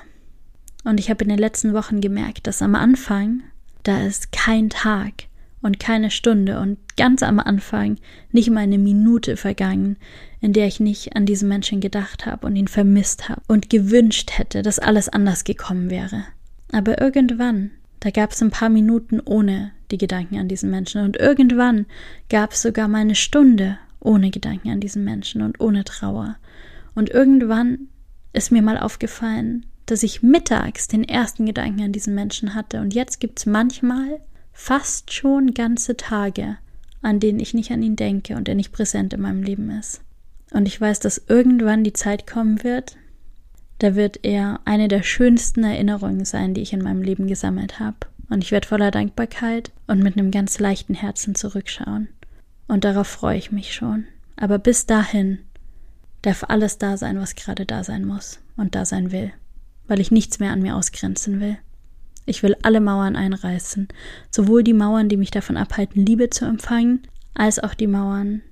[0.84, 3.42] Und ich habe in den letzten Wochen gemerkt, dass am Anfang,
[3.82, 5.24] da ist kein Tag
[5.60, 7.98] und keine Stunde und ganz am Anfang
[8.32, 9.96] nicht mal eine Minute vergangen,
[10.40, 14.38] in der ich nicht an diesen Menschen gedacht habe und ihn vermisst habe und gewünscht
[14.38, 16.24] hätte, dass alles anders gekommen wäre.
[16.70, 21.16] Aber irgendwann, da gab es ein paar Minuten ohne die Gedanken an diesen Menschen und
[21.16, 21.86] irgendwann
[22.28, 26.36] gab es sogar mal eine Stunde ohne Gedanken an diesen Menschen und ohne Trauer.
[26.94, 27.88] Und irgendwann
[28.32, 32.94] ist mir mal aufgefallen, dass ich mittags den ersten Gedanken an diesen Menschen hatte und
[32.94, 34.20] jetzt gibt es manchmal
[34.52, 36.58] fast schon ganze Tage,
[37.00, 40.02] an denen ich nicht an ihn denke und er nicht präsent in meinem Leben ist.
[40.52, 42.96] Und ich weiß, dass irgendwann die Zeit kommen wird,
[43.78, 47.98] da wird er eine der schönsten Erinnerungen sein, die ich in meinem Leben gesammelt habe.
[48.28, 52.08] Und ich werde voller Dankbarkeit und mit einem ganz leichten Herzen zurückschauen.
[52.66, 54.04] Und darauf freue ich mich schon.
[54.36, 55.38] Aber bis dahin
[56.22, 59.32] darf alles da sein, was gerade da sein muss und da sein will,
[59.86, 61.56] weil ich nichts mehr an mir ausgrenzen will.
[62.26, 63.88] Ich will alle Mauern einreißen,
[64.30, 67.02] sowohl die Mauern, die mich davon abhalten, Liebe zu empfangen,
[67.32, 68.42] als auch die Mauern,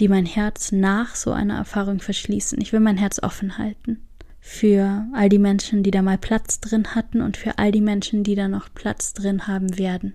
[0.00, 2.58] die mein Herz nach so einer Erfahrung verschließen.
[2.62, 4.00] Ich will mein Herz offen halten
[4.48, 8.24] für all die Menschen, die da mal Platz drin hatten und für all die Menschen,
[8.24, 10.14] die da noch Platz drin haben werden.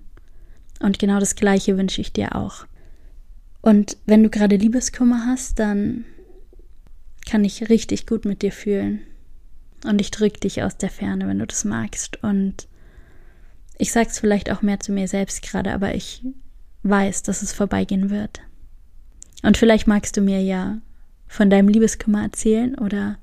[0.79, 2.65] Und genau das Gleiche wünsche ich dir auch.
[3.61, 6.03] Und wenn du gerade Liebeskummer hast, dann
[7.27, 9.01] kann ich richtig gut mit dir fühlen.
[9.86, 12.23] Und ich drück dich aus der Ferne, wenn du das magst.
[12.23, 12.67] Und
[13.77, 16.25] ich sag's vielleicht auch mehr zu mir selbst gerade, aber ich
[16.81, 18.41] weiß, dass es vorbeigehen wird.
[19.43, 20.79] Und vielleicht magst du mir ja
[21.27, 23.19] von deinem Liebeskummer erzählen oder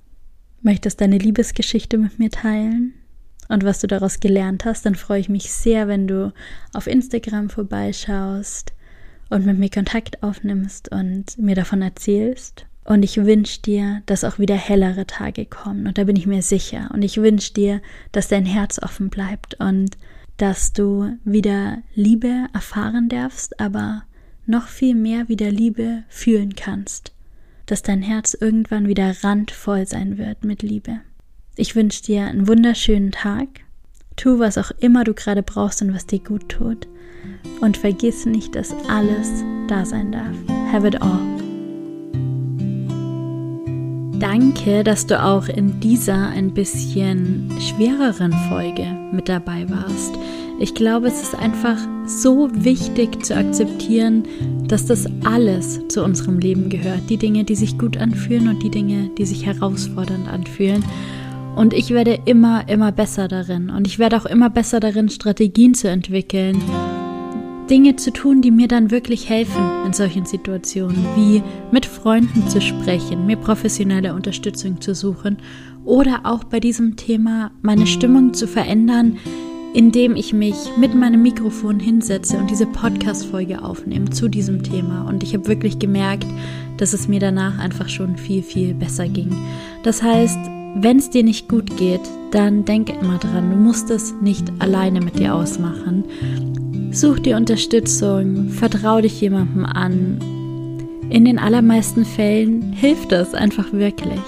[0.63, 2.95] möchtest deine Liebesgeschichte mit mir teilen
[3.51, 6.33] und was du daraus gelernt hast, dann freue ich mich sehr, wenn du
[6.73, 8.73] auf Instagram vorbeischaust
[9.29, 12.67] und mit mir Kontakt aufnimmst und mir davon erzählst.
[12.85, 15.89] Und ich wünsche dir, dass auch wieder hellere Tage kommen.
[15.89, 16.91] Und da bin ich mir sicher.
[16.95, 17.83] Und ich wünsche dir,
[18.13, 19.99] dass dein Herz offen bleibt und
[20.37, 24.05] dass du wieder Liebe erfahren darfst, aber
[24.47, 27.13] noch viel mehr wieder Liebe fühlen kannst.
[27.71, 31.03] Dass dein Herz irgendwann wieder randvoll sein wird mit Liebe.
[31.55, 33.47] Ich wünsche dir einen wunderschönen Tag.
[34.17, 36.89] Tu, was auch immer du gerade brauchst und was dir gut tut.
[37.61, 40.35] Und vergiss nicht, dass alles da sein darf.
[40.73, 41.21] Have it all.
[44.19, 50.19] Danke, dass du auch in dieser ein bisschen schwereren Folge mit dabei warst.
[50.63, 54.25] Ich glaube, es ist einfach so wichtig zu akzeptieren,
[54.69, 57.09] dass das alles zu unserem Leben gehört.
[57.09, 60.85] Die Dinge, die sich gut anfühlen und die Dinge, die sich herausfordernd anfühlen.
[61.57, 63.71] Und ich werde immer, immer besser darin.
[63.71, 66.61] Und ich werde auch immer besser darin, Strategien zu entwickeln,
[67.71, 71.43] Dinge zu tun, die mir dann wirklich helfen in solchen Situationen, wie
[71.73, 75.39] mit Freunden zu sprechen, mir professionelle Unterstützung zu suchen
[75.87, 79.17] oder auch bei diesem Thema meine Stimmung zu verändern,
[79.75, 85.07] indem ich mich mit meinem Mikrofon hinsetze und diese Podcast-Folge aufnehme zu diesem Thema.
[85.09, 86.27] Und ich habe wirklich gemerkt,
[86.77, 89.33] dass es mir danach einfach schon viel, viel besser ging.
[89.83, 90.39] Das heißt,
[90.77, 92.01] wenn es dir nicht gut geht,
[92.31, 96.05] dann denke immer dran, du musst es nicht alleine mit dir ausmachen.
[96.93, 100.19] Such dir Unterstützung, vertrau dich jemandem an.
[101.11, 104.21] In den allermeisten Fällen hilft es einfach wirklich.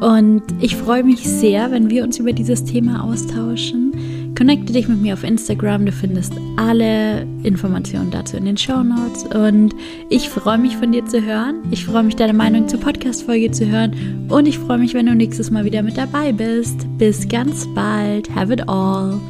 [0.00, 3.87] Und ich freue mich sehr, wenn wir uns über dieses Thema austauschen.
[4.36, 9.24] Connecte dich mit mir auf Instagram, du findest alle Informationen dazu in den Show Notes.
[9.24, 9.74] Und
[10.10, 11.62] ich freue mich von dir zu hören.
[11.70, 14.26] Ich freue mich, deine Meinung zur Podcast-Folge zu hören.
[14.28, 16.86] Und ich freue mich, wenn du nächstes Mal wieder mit dabei bist.
[16.98, 18.34] Bis ganz bald.
[18.34, 19.20] Have it all.